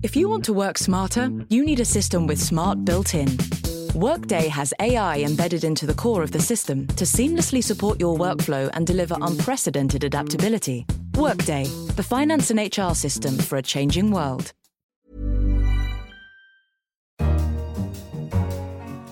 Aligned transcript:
If 0.00 0.14
you 0.14 0.28
want 0.28 0.44
to 0.44 0.52
work 0.52 0.78
smarter, 0.78 1.28
you 1.48 1.64
need 1.64 1.80
a 1.80 1.84
system 1.84 2.28
with 2.28 2.40
smart 2.40 2.84
built 2.84 3.16
in. 3.16 3.36
Workday 3.96 4.46
has 4.46 4.72
AI 4.78 5.18
embedded 5.22 5.64
into 5.64 5.86
the 5.86 5.94
core 5.94 6.22
of 6.22 6.30
the 6.30 6.38
system 6.38 6.86
to 6.86 7.04
seamlessly 7.04 7.64
support 7.64 7.98
your 7.98 8.16
workflow 8.16 8.70
and 8.74 8.86
deliver 8.86 9.16
unprecedented 9.20 10.04
adaptability. 10.04 10.86
Workday, 11.16 11.64
the 11.96 12.04
finance 12.04 12.52
and 12.52 12.60
HR 12.60 12.94
system 12.94 13.36
for 13.36 13.58
a 13.58 13.62
changing 13.62 14.12
world. 14.12 14.52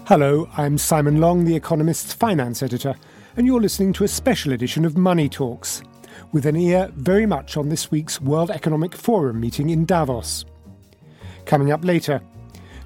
Hello, 0.06 0.48
I'm 0.56 0.78
Simon 0.78 1.20
Long, 1.20 1.46
The 1.46 1.56
Economist's 1.56 2.12
finance 2.12 2.62
editor, 2.62 2.94
and 3.36 3.44
you're 3.44 3.60
listening 3.60 3.92
to 3.94 4.04
a 4.04 4.08
special 4.08 4.52
edition 4.52 4.84
of 4.84 4.96
Money 4.96 5.28
Talks, 5.28 5.82
with 6.30 6.46
an 6.46 6.54
ear 6.54 6.92
very 6.94 7.26
much 7.26 7.56
on 7.56 7.70
this 7.70 7.90
week's 7.90 8.20
World 8.20 8.52
Economic 8.52 8.94
Forum 8.94 9.40
meeting 9.40 9.70
in 9.70 9.84
Davos. 9.84 10.44
Coming 11.46 11.70
up 11.70 11.84
later, 11.84 12.20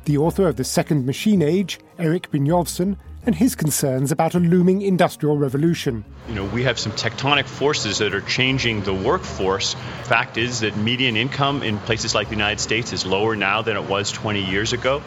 the 0.05 0.19
author 0.19 0.47
of 0.47 0.57
The 0.57 0.65
Second 0.65 1.07
Machine 1.07 1.41
Age, 1.41 1.81
Erik 1.99 2.31
Brynjolfsson, 2.31 2.97
and 3.25 3.35
his 3.35 3.55
concerns 3.55 4.13
about 4.13 4.35
a 4.35 4.39
looming 4.39 4.83
industrial 4.83 5.39
revolution. 5.39 6.05
You 6.29 6.35
know, 6.35 6.45
we 6.45 6.63
have 6.65 6.79
some 6.79 6.93
tectonic 6.93 7.47
forces 7.47 7.99
that 7.99 8.15
are 8.15 8.21
changing 8.21 8.83
the 8.83 8.95
workforce. 8.95 9.75
Fact 10.05 10.37
is 10.37 10.61
that 10.61 10.77
median 10.77 11.17
income 11.17 11.63
in 11.63 11.79
places 11.79 12.15
like 12.15 12.29
the 12.29 12.35
United 12.35 12.61
States 12.61 12.93
is 12.93 13.07
lower 13.07 13.35
now 13.35 13.63
than 13.63 13.77
it 13.77 13.89
was 13.89 14.13
20 14.13 14.45
years 14.45 14.75
ago. 14.75 15.03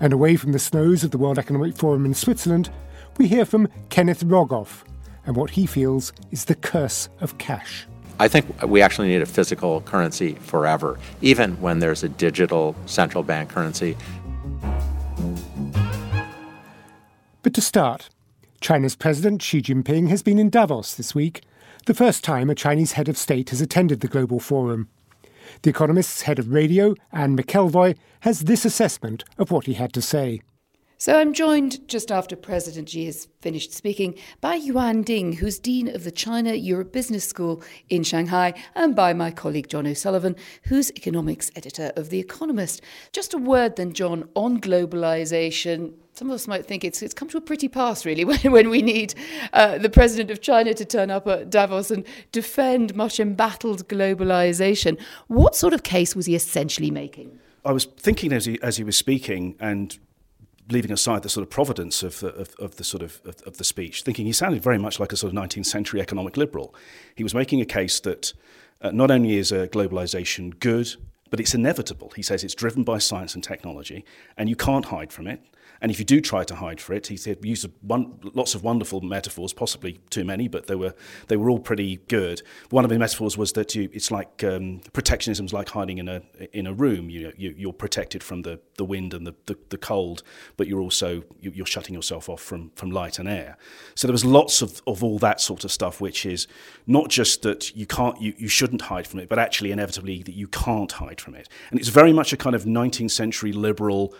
And 0.00 0.12
away 0.12 0.36
from 0.36 0.52
the 0.52 0.58
snows 0.58 1.04
of 1.04 1.12
the 1.12 1.18
World 1.18 1.38
Economic 1.38 1.76
Forum 1.76 2.04
in 2.04 2.14
Switzerland, 2.14 2.70
we 3.16 3.28
hear 3.28 3.44
from 3.44 3.68
Kenneth 3.90 4.24
Rogoff 4.24 4.84
and 5.24 5.36
what 5.36 5.50
he 5.50 5.66
feels 5.66 6.12
is 6.32 6.46
the 6.46 6.54
curse 6.56 7.08
of 7.20 7.38
cash. 7.38 7.86
I 8.20 8.26
think 8.26 8.46
we 8.66 8.82
actually 8.82 9.08
need 9.08 9.22
a 9.22 9.26
physical 9.26 9.80
currency 9.82 10.34
forever, 10.34 10.98
even 11.22 11.60
when 11.60 11.78
there's 11.78 12.02
a 12.02 12.08
digital 12.08 12.74
central 12.86 13.22
bank 13.22 13.50
currency. 13.50 13.96
But 17.42 17.54
to 17.54 17.60
start, 17.60 18.10
China's 18.60 18.96
President 18.96 19.40
Xi 19.40 19.62
Jinping 19.62 20.08
has 20.08 20.22
been 20.22 20.38
in 20.38 20.50
Davos 20.50 20.94
this 20.94 21.14
week, 21.14 21.42
the 21.86 21.94
first 21.94 22.24
time 22.24 22.50
a 22.50 22.54
Chinese 22.54 22.92
head 22.92 23.08
of 23.08 23.16
state 23.16 23.50
has 23.50 23.60
attended 23.60 24.00
the 24.00 24.08
Global 24.08 24.40
Forum. 24.40 24.88
The 25.62 25.70
Economist's 25.70 26.22
head 26.22 26.38
of 26.38 26.52
radio, 26.52 26.94
Anne 27.12 27.36
McElvoy, 27.36 27.96
has 28.20 28.40
this 28.40 28.64
assessment 28.64 29.24
of 29.38 29.50
what 29.50 29.66
he 29.66 29.74
had 29.74 29.92
to 29.94 30.02
say. 30.02 30.42
So 31.00 31.16
I'm 31.16 31.32
joined 31.32 31.86
just 31.86 32.10
after 32.10 32.34
President 32.34 32.88
Xi 32.88 33.04
has 33.04 33.28
finished 33.40 33.72
speaking 33.72 34.16
by 34.40 34.56
Yuan 34.56 35.02
Ding, 35.02 35.34
who's 35.34 35.60
Dean 35.60 35.86
of 35.86 36.02
the 36.02 36.10
China 36.10 36.54
Europe 36.54 36.92
Business 36.92 37.24
School 37.24 37.62
in 37.88 38.02
Shanghai, 38.02 38.52
and 38.74 38.96
by 38.96 39.12
my 39.12 39.30
colleague 39.30 39.68
John 39.68 39.86
O'Sullivan, 39.86 40.34
who's 40.64 40.90
economics 40.90 41.52
editor 41.54 41.92
of 41.94 42.10
The 42.10 42.18
Economist. 42.18 42.82
Just 43.12 43.32
a 43.32 43.38
word 43.38 43.76
then, 43.76 43.92
John, 43.92 44.28
on 44.34 44.60
globalization. 44.60 45.92
Some 46.14 46.30
of 46.30 46.34
us 46.34 46.48
might 46.48 46.66
think 46.66 46.82
it's, 46.82 47.00
it's 47.00 47.14
come 47.14 47.28
to 47.28 47.38
a 47.38 47.42
pretty 47.42 47.68
pass, 47.68 48.04
really, 48.04 48.24
when, 48.24 48.40
when 48.50 48.68
we 48.68 48.82
need 48.82 49.14
uh, 49.52 49.78
the 49.78 49.90
president 49.90 50.32
of 50.32 50.40
China 50.40 50.74
to 50.74 50.84
turn 50.84 51.12
up 51.12 51.28
at 51.28 51.48
Davos 51.48 51.92
and 51.92 52.04
defend 52.32 52.96
much 52.96 53.20
embattled 53.20 53.86
globalization. 53.86 55.00
What 55.28 55.54
sort 55.54 55.74
of 55.74 55.84
case 55.84 56.16
was 56.16 56.26
he 56.26 56.34
essentially 56.34 56.90
making? 56.90 57.38
I 57.64 57.70
was 57.70 57.84
thinking 57.84 58.32
as 58.32 58.46
he, 58.46 58.60
as 58.62 58.78
he 58.78 58.82
was 58.82 58.96
speaking, 58.96 59.54
and 59.60 59.96
leaving 60.70 60.92
aside 60.92 61.22
the 61.22 61.28
sort 61.28 61.42
of 61.42 61.50
providence 61.50 62.02
of 62.02 62.20
the, 62.20 62.28
of, 62.28 62.54
of 62.58 62.76
the 62.76 62.84
sort 62.84 63.02
of, 63.02 63.20
of, 63.24 63.40
of, 63.46 63.56
the 63.56 63.64
speech, 63.64 64.02
thinking 64.02 64.26
he 64.26 64.32
sounded 64.32 64.62
very 64.62 64.78
much 64.78 65.00
like 65.00 65.12
a 65.12 65.16
sort 65.16 65.32
of 65.32 65.38
19th 65.38 65.66
century 65.66 66.00
economic 66.00 66.36
liberal. 66.36 66.74
He 67.14 67.22
was 67.22 67.34
making 67.34 67.60
a 67.60 67.64
case 67.64 68.00
that 68.00 68.32
uh, 68.80 68.90
not 68.90 69.10
only 69.10 69.36
is 69.36 69.50
uh, 69.50 69.66
globalization 69.66 70.58
good, 70.58 70.94
but 71.30 71.40
it's 71.40 71.54
inevitable. 71.54 72.12
He 72.16 72.22
says 72.22 72.44
it's 72.44 72.54
driven 72.54 72.84
by 72.84 72.98
science 72.98 73.34
and 73.34 73.42
technology, 73.42 74.04
and 74.36 74.48
you 74.48 74.56
can't 74.56 74.86
hide 74.86 75.12
from 75.12 75.26
it. 75.26 75.40
And 75.80 75.90
if 75.90 75.98
you 75.98 76.04
do 76.04 76.20
try 76.20 76.44
to 76.44 76.54
hide 76.56 76.80
for 76.80 76.92
it, 76.92 77.06
he 77.06 77.16
said 77.16 77.38
used 77.44 77.68
lots 77.88 78.54
of 78.54 78.62
wonderful 78.62 79.00
metaphors, 79.00 79.52
possibly 79.52 80.00
too 80.10 80.24
many, 80.24 80.48
but 80.48 80.66
they 80.66 80.74
were 80.74 80.94
they 81.28 81.36
were 81.36 81.50
all 81.50 81.58
pretty 81.58 81.96
good. 82.08 82.42
One 82.70 82.84
of 82.84 82.90
the 82.90 82.98
metaphors 82.98 83.36
was 83.36 83.52
that 83.52 83.74
you, 83.74 83.88
it's 83.92 84.10
like 84.10 84.42
um, 84.44 84.80
protectionism 84.92 85.46
is 85.46 85.52
like 85.52 85.68
hiding 85.70 85.98
in 85.98 86.08
a 86.08 86.22
in 86.52 86.66
a 86.66 86.72
room. 86.72 87.10
You, 87.10 87.32
you 87.36 87.70
are 87.70 87.72
protected 87.72 88.22
from 88.22 88.42
the, 88.42 88.60
the 88.76 88.84
wind 88.84 89.14
and 89.14 89.26
the, 89.26 89.34
the, 89.46 89.56
the 89.68 89.78
cold, 89.78 90.22
but 90.56 90.66
you're 90.66 90.80
also 90.80 91.22
you're 91.40 91.66
shutting 91.66 91.94
yourself 91.94 92.28
off 92.28 92.42
from 92.42 92.70
from 92.74 92.90
light 92.90 93.18
and 93.18 93.28
air. 93.28 93.56
So 93.94 94.06
there 94.06 94.12
was 94.12 94.24
lots 94.24 94.62
of, 94.62 94.82
of 94.86 95.04
all 95.04 95.18
that 95.18 95.40
sort 95.40 95.64
of 95.64 95.72
stuff, 95.72 96.00
which 96.00 96.26
is 96.26 96.46
not 96.86 97.08
just 97.08 97.42
that 97.42 97.76
you 97.76 97.86
can't 97.86 98.20
you, 98.20 98.34
you 98.36 98.48
shouldn't 98.48 98.82
hide 98.82 99.06
from 99.06 99.20
it, 99.20 99.28
but 99.28 99.38
actually 99.38 99.72
inevitably 99.72 100.22
that 100.24 100.34
you 100.34 100.48
can't 100.48 100.92
hide 100.92 101.20
from 101.20 101.34
it. 101.34 101.48
And 101.70 101.78
it's 101.78 101.88
very 101.88 102.12
much 102.12 102.32
a 102.32 102.36
kind 102.36 102.56
of 102.56 102.64
19th 102.64 103.10
century 103.10 103.52
liberal 103.52 104.14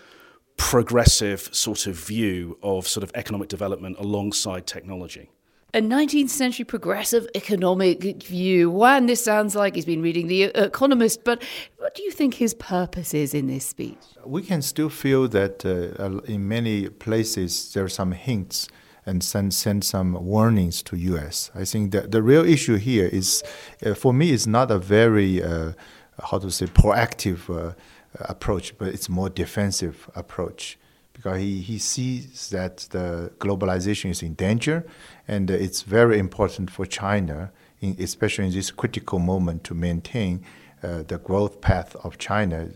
progressive 0.59 1.49
sort 1.53 1.87
of 1.87 1.95
view 1.95 2.57
of 2.61 2.87
sort 2.87 3.03
of 3.03 3.11
economic 3.15 3.47
development 3.47 3.97
alongside 3.97 4.67
technology. 4.67 5.31
A 5.73 5.81
19th 5.81 6.29
century 6.29 6.65
progressive 6.65 7.27
economic 7.33 8.23
view. 8.23 8.71
Yuan, 8.71 9.05
this 9.05 9.23
sounds 9.23 9.55
like 9.55 9.75
he's 9.75 9.85
been 9.85 10.01
reading 10.01 10.27
The 10.27 10.43
Economist, 10.43 11.23
but 11.23 11.41
what 11.77 11.95
do 11.95 12.03
you 12.03 12.11
think 12.11 12.33
his 12.33 12.53
purpose 12.55 13.13
is 13.13 13.33
in 13.33 13.47
this 13.47 13.65
speech? 13.65 13.97
We 14.25 14.41
can 14.41 14.61
still 14.61 14.89
feel 14.89 15.27
that 15.29 15.65
uh, 15.65 16.21
in 16.25 16.47
many 16.47 16.89
places 16.89 17.71
there 17.73 17.83
are 17.85 17.89
some 17.89 18.11
hints 18.11 18.67
and 19.05 19.23
send, 19.23 19.53
send 19.53 19.83
some 19.85 20.13
warnings 20.13 20.83
to 20.83 20.97
U.S. 20.97 21.51
I 21.55 21.65
think 21.65 21.91
that 21.91 22.11
the 22.11 22.21
real 22.21 22.45
issue 22.45 22.75
here 22.75 23.07
is, 23.07 23.43
uh, 23.85 23.93
for 23.93 24.11
me, 24.11 24.31
is 24.31 24.45
not 24.45 24.71
a 24.71 24.77
very, 24.77 25.41
uh, 25.41 25.73
how 26.21 26.39
to 26.39 26.51
say, 26.51 26.65
proactive 26.65 27.49
uh, 27.49 27.75
approach, 28.15 28.77
but 28.77 28.89
it's 28.89 29.09
more 29.09 29.29
defensive 29.29 30.09
approach 30.15 30.77
because 31.13 31.39
he, 31.39 31.59
he 31.59 31.77
sees 31.77 32.49
that 32.49 32.77
the 32.91 33.31
globalization 33.39 34.09
is 34.09 34.23
in 34.23 34.33
danger 34.35 34.85
and 35.27 35.49
it's 35.51 35.81
very 35.81 36.17
important 36.17 36.71
for 36.71 36.85
China, 36.85 37.51
in, 37.81 37.95
especially 37.99 38.45
in 38.45 38.53
this 38.53 38.71
critical 38.71 39.19
moment, 39.19 39.63
to 39.65 39.73
maintain 39.73 40.43
uh, 40.81 41.03
the 41.03 41.17
growth 41.17 41.59
path 41.59 41.95
of 42.03 42.17
China. 42.17 42.69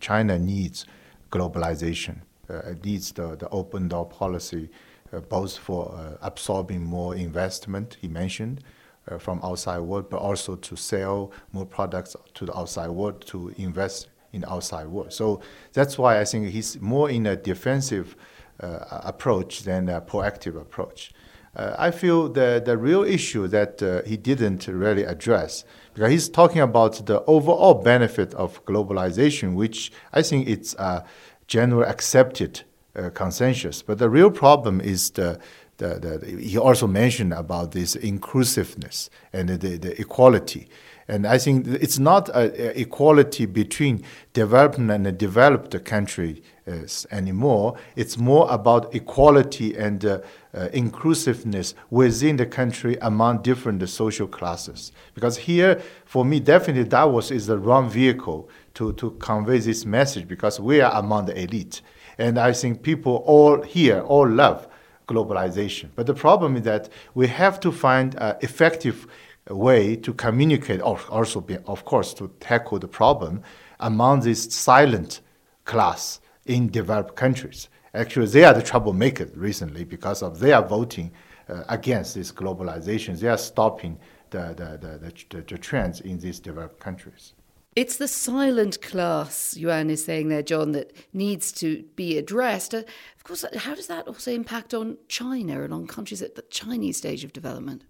China 0.00 0.38
needs 0.38 0.86
globalization, 1.30 2.20
uh, 2.48 2.70
it 2.70 2.84
needs 2.84 3.12
the, 3.12 3.36
the 3.36 3.48
open 3.50 3.88
door 3.88 4.06
policy, 4.06 4.70
uh, 5.12 5.20
both 5.20 5.56
for 5.58 5.94
uh, 5.94 6.16
absorbing 6.22 6.82
more 6.82 7.14
investment, 7.14 7.98
he 8.00 8.08
mentioned, 8.08 8.62
uh, 9.10 9.18
from 9.18 9.40
outside 9.42 9.80
world, 9.80 10.08
but 10.08 10.18
also 10.18 10.56
to 10.56 10.74
sell 10.74 11.30
more 11.52 11.66
products 11.66 12.16
to 12.32 12.46
the 12.46 12.56
outside 12.56 12.88
world, 12.88 13.26
to 13.26 13.52
invest 13.58 14.08
in 14.34 14.44
outside 14.48 14.86
world. 14.88 15.12
So 15.12 15.40
that's 15.72 15.96
why 15.96 16.20
I 16.20 16.24
think 16.24 16.48
he's 16.48 16.80
more 16.80 17.08
in 17.10 17.26
a 17.26 17.36
defensive 17.36 18.16
uh, 18.60 19.00
approach 19.04 19.62
than 19.62 19.88
a 19.88 20.00
proactive 20.00 20.60
approach. 20.60 21.12
Uh, 21.56 21.88
I 21.88 21.90
feel 21.92 22.28
the, 22.28 22.60
the 22.64 22.76
real 22.76 23.04
issue 23.04 23.46
that 23.48 23.82
uh, 23.82 24.02
he 24.06 24.16
didn't 24.16 24.66
really 24.66 25.04
address, 25.04 25.64
because 25.94 26.10
he's 26.10 26.28
talking 26.28 26.60
about 26.60 27.06
the 27.06 27.22
overall 27.26 27.74
benefit 27.74 28.34
of 28.34 28.64
globalization, 28.64 29.54
which 29.54 29.92
I 30.12 30.22
think 30.22 30.48
it's 30.48 30.74
a 30.74 31.04
general 31.46 31.84
accepted 31.84 32.62
uh, 32.96 33.10
consensus. 33.10 33.82
But 33.82 33.98
the 33.98 34.08
real 34.08 34.30
problem 34.30 34.80
is 34.80 35.10
the, 35.10 35.38
the, 35.78 36.20
the, 36.20 36.40
he 36.40 36.58
also 36.58 36.86
mentioned 36.86 37.32
about 37.32 37.72
this 37.72 37.96
inclusiveness 37.96 39.10
and 39.32 39.48
the, 39.48 39.76
the 39.76 40.00
equality. 40.00 40.68
And 41.06 41.26
I 41.26 41.36
think 41.36 41.66
it's 41.66 41.98
not 41.98 42.30
a, 42.30 42.80
equality 42.80 43.44
between 43.44 44.04
developed 44.32 44.78
and 44.78 45.06
a 45.06 45.12
developed 45.12 45.84
country 45.84 46.42
uh, 46.66 46.86
anymore. 47.10 47.76
It's 47.94 48.16
more 48.16 48.50
about 48.50 48.94
equality 48.94 49.76
and 49.76 50.02
uh, 50.04 50.20
uh, 50.54 50.68
inclusiveness 50.72 51.74
within 51.90 52.36
the 52.36 52.46
country 52.46 52.96
among 53.02 53.42
different 53.42 53.86
social 53.88 54.26
classes. 54.26 54.92
Because 55.14 55.36
here, 55.36 55.82
for 56.06 56.24
me, 56.24 56.40
definitely 56.40 56.84
Davos 56.84 57.30
is 57.30 57.46
the 57.48 57.58
wrong 57.58 57.90
vehicle 57.90 58.48
to, 58.74 58.94
to 58.94 59.10
convey 59.12 59.58
this 59.58 59.84
message 59.84 60.26
because 60.26 60.58
we 60.58 60.80
are 60.80 60.92
among 60.94 61.26
the 61.26 61.38
elite. 61.38 61.82
And 62.16 62.38
I 62.38 62.52
think 62.52 62.82
people 62.82 63.22
all 63.26 63.60
here 63.60 64.00
all 64.00 64.28
love 64.28 64.68
globalization. 65.06 65.88
But 65.94 66.06
the 66.06 66.14
problem 66.14 66.56
is 66.56 66.62
that 66.62 66.88
we 67.14 67.28
have 67.28 67.60
to 67.60 67.72
find 67.72 68.16
uh, 68.16 68.36
effective 68.40 69.06
way 69.50 69.96
to 69.96 70.14
communicate, 70.14 70.80
or 70.80 70.98
also, 71.10 71.40
be, 71.40 71.58
of 71.66 71.84
course, 71.84 72.14
to 72.14 72.28
tackle 72.40 72.78
the 72.78 72.88
problem 72.88 73.42
among 73.80 74.20
this 74.20 74.44
silent 74.54 75.20
class 75.64 76.20
in 76.46 76.68
developed 76.70 77.16
countries. 77.16 77.68
Actually, 77.92 78.26
they 78.26 78.44
are 78.44 78.54
the 78.54 78.62
troublemakers 78.62 79.30
recently 79.36 79.84
because 79.84 80.22
of 80.22 80.38
they 80.38 80.52
are 80.52 80.66
voting 80.66 81.12
uh, 81.48 81.62
against 81.68 82.14
this 82.14 82.32
globalization. 82.32 83.18
They 83.18 83.28
are 83.28 83.38
stopping 83.38 83.98
the, 84.30 84.54
the, 84.56 84.78
the, 84.80 85.12
the, 85.30 85.42
the 85.42 85.58
trends 85.58 86.00
in 86.00 86.18
these 86.18 86.40
developed 86.40 86.80
countries. 86.80 87.34
It's 87.76 87.96
the 87.96 88.08
silent 88.08 88.80
class, 88.80 89.56
Yuan 89.56 89.90
is 89.90 90.04
saying 90.04 90.28
there, 90.28 90.42
John, 90.42 90.72
that 90.72 90.92
needs 91.12 91.52
to 91.52 91.84
be 91.96 92.18
addressed. 92.18 92.74
Uh, 92.74 92.82
of 93.16 93.24
course, 93.24 93.44
how 93.56 93.74
does 93.74 93.88
that 93.88 94.06
also 94.06 94.30
impact 94.32 94.74
on 94.74 94.96
China 95.08 95.62
and 95.62 95.72
on 95.72 95.86
countries 95.86 96.22
at 96.22 96.34
the 96.34 96.42
Chinese 96.42 96.96
stage 96.98 97.24
of 97.24 97.32
development? 97.32 97.82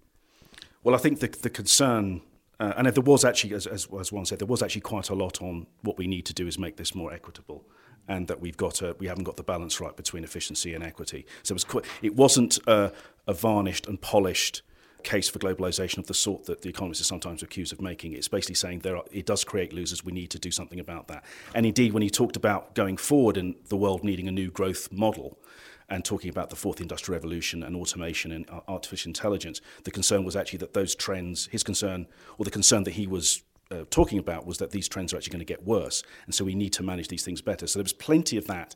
Well, 0.83 0.95
I 0.95 0.99
think 0.99 1.21
the, 1.21 1.29
the 1.29 1.51
concern 1.51 2.23
Uh, 2.61 2.73
and 2.77 2.87
there 2.87 3.03
was 3.03 3.25
actually, 3.25 3.53
as, 3.53 3.67
as, 3.67 3.89
as 4.01 4.13
Yuan 4.13 4.25
said, 4.25 4.39
there 4.39 4.47
was 4.47 4.63
actually 4.63 4.81
quite 4.81 5.11
a 5.11 5.15
lot 5.15 5.43
on 5.43 5.67
what 5.83 5.99
we 5.99 6.07
need 6.07 6.25
to 6.25 6.33
do 6.33 6.47
is 6.47 6.57
make 6.57 6.77
this 6.77 6.95
more 6.95 7.13
equitable 7.13 7.65
and 8.07 8.29
that 8.29 8.41
we've 8.41 8.57
got 8.57 8.81
a, 8.81 8.95
we 9.01 9.09
haven't 9.09 9.25
got 9.25 9.37
the 9.37 9.43
balance 9.43 9.81
right 9.81 9.97
between 9.97 10.25
efficiency 10.25 10.75
and 10.75 10.85
equity. 10.85 11.27
So 11.43 11.53
it, 11.53 11.57
was 11.57 11.65
quite, 11.65 11.85
it 12.01 12.15
wasn't 12.15 12.59
a, 12.67 12.93
a 13.27 13.33
varnished 13.33 13.89
and 13.89 14.01
polished 14.01 14.63
case 15.05 15.29
for 15.29 15.39
globalization 15.39 15.99
of 15.99 16.07
the 16.07 16.15
sort 16.15 16.47
that 16.47 16.63
the 16.63 16.69
economists 16.69 17.01
are 17.03 17.05
sometimes 17.05 17.43
accused 17.43 17.73
of 17.73 17.81
making. 17.81 18.13
It's 18.13 18.29
basically 18.29 18.57
saying 18.57 18.81
there 18.81 18.97
are, 18.97 19.05
it 19.13 19.27
does 19.27 19.45
create 19.45 19.73
losers. 19.73 20.05
We 20.05 20.13
need 20.13 20.31
to 20.31 20.39
do 20.39 20.51
something 20.51 20.81
about 20.81 21.09
that. 21.09 21.25
And 21.55 21.65
indeed, 21.67 21.93
when 21.93 22.03
he 22.03 22.11
talked 22.11 22.37
about 22.37 22.75
going 22.75 22.97
forward 22.97 23.37
and 23.37 23.55
the 23.69 23.77
world 23.77 24.03
needing 24.03 24.29
a 24.29 24.33
new 24.33 24.51
growth 24.51 24.91
model, 24.91 25.39
and 25.91 26.03
talking 26.03 26.31
about 26.31 26.49
the 26.49 26.57
fourth 26.57 26.81
industrial 26.81 27.15
revolution 27.15 27.63
and 27.63 27.77
automation 27.77 28.33
and 28.33 28.49
artificial 28.69 29.11
intelligence, 29.11 29.61
the 29.85 29.91
concern 29.91 30.25
was 30.25 30.35
actually 30.35 30.59
that 30.59 30.73
those 30.73 30.95
trends, 30.95 31.47
his 31.53 31.63
concern, 31.63 32.07
or 32.39 32.45
the 32.45 32.51
concern 32.51 32.85
that 32.85 32.93
he 32.93 33.07
was 33.07 33.43
uh, 33.71 33.85
talking 33.91 34.19
about 34.19 34.47
was 34.47 34.59
that 34.59 34.71
these 34.71 34.89
trends 34.89 35.13
are 35.13 35.17
actually 35.17 35.33
going 35.33 35.47
to 35.47 35.53
get 35.53 35.65
worse. 35.65 36.03
And 36.27 36.35
so 36.35 36.45
we 36.45 36.55
need 36.55 36.73
to 36.75 36.83
manage 36.83 37.09
these 37.09 37.25
things 37.25 37.43
better. 37.43 37.67
So 37.67 37.79
there 37.79 37.85
was 37.85 37.93
plenty 37.93 38.37
of 38.37 38.47
that 38.47 38.75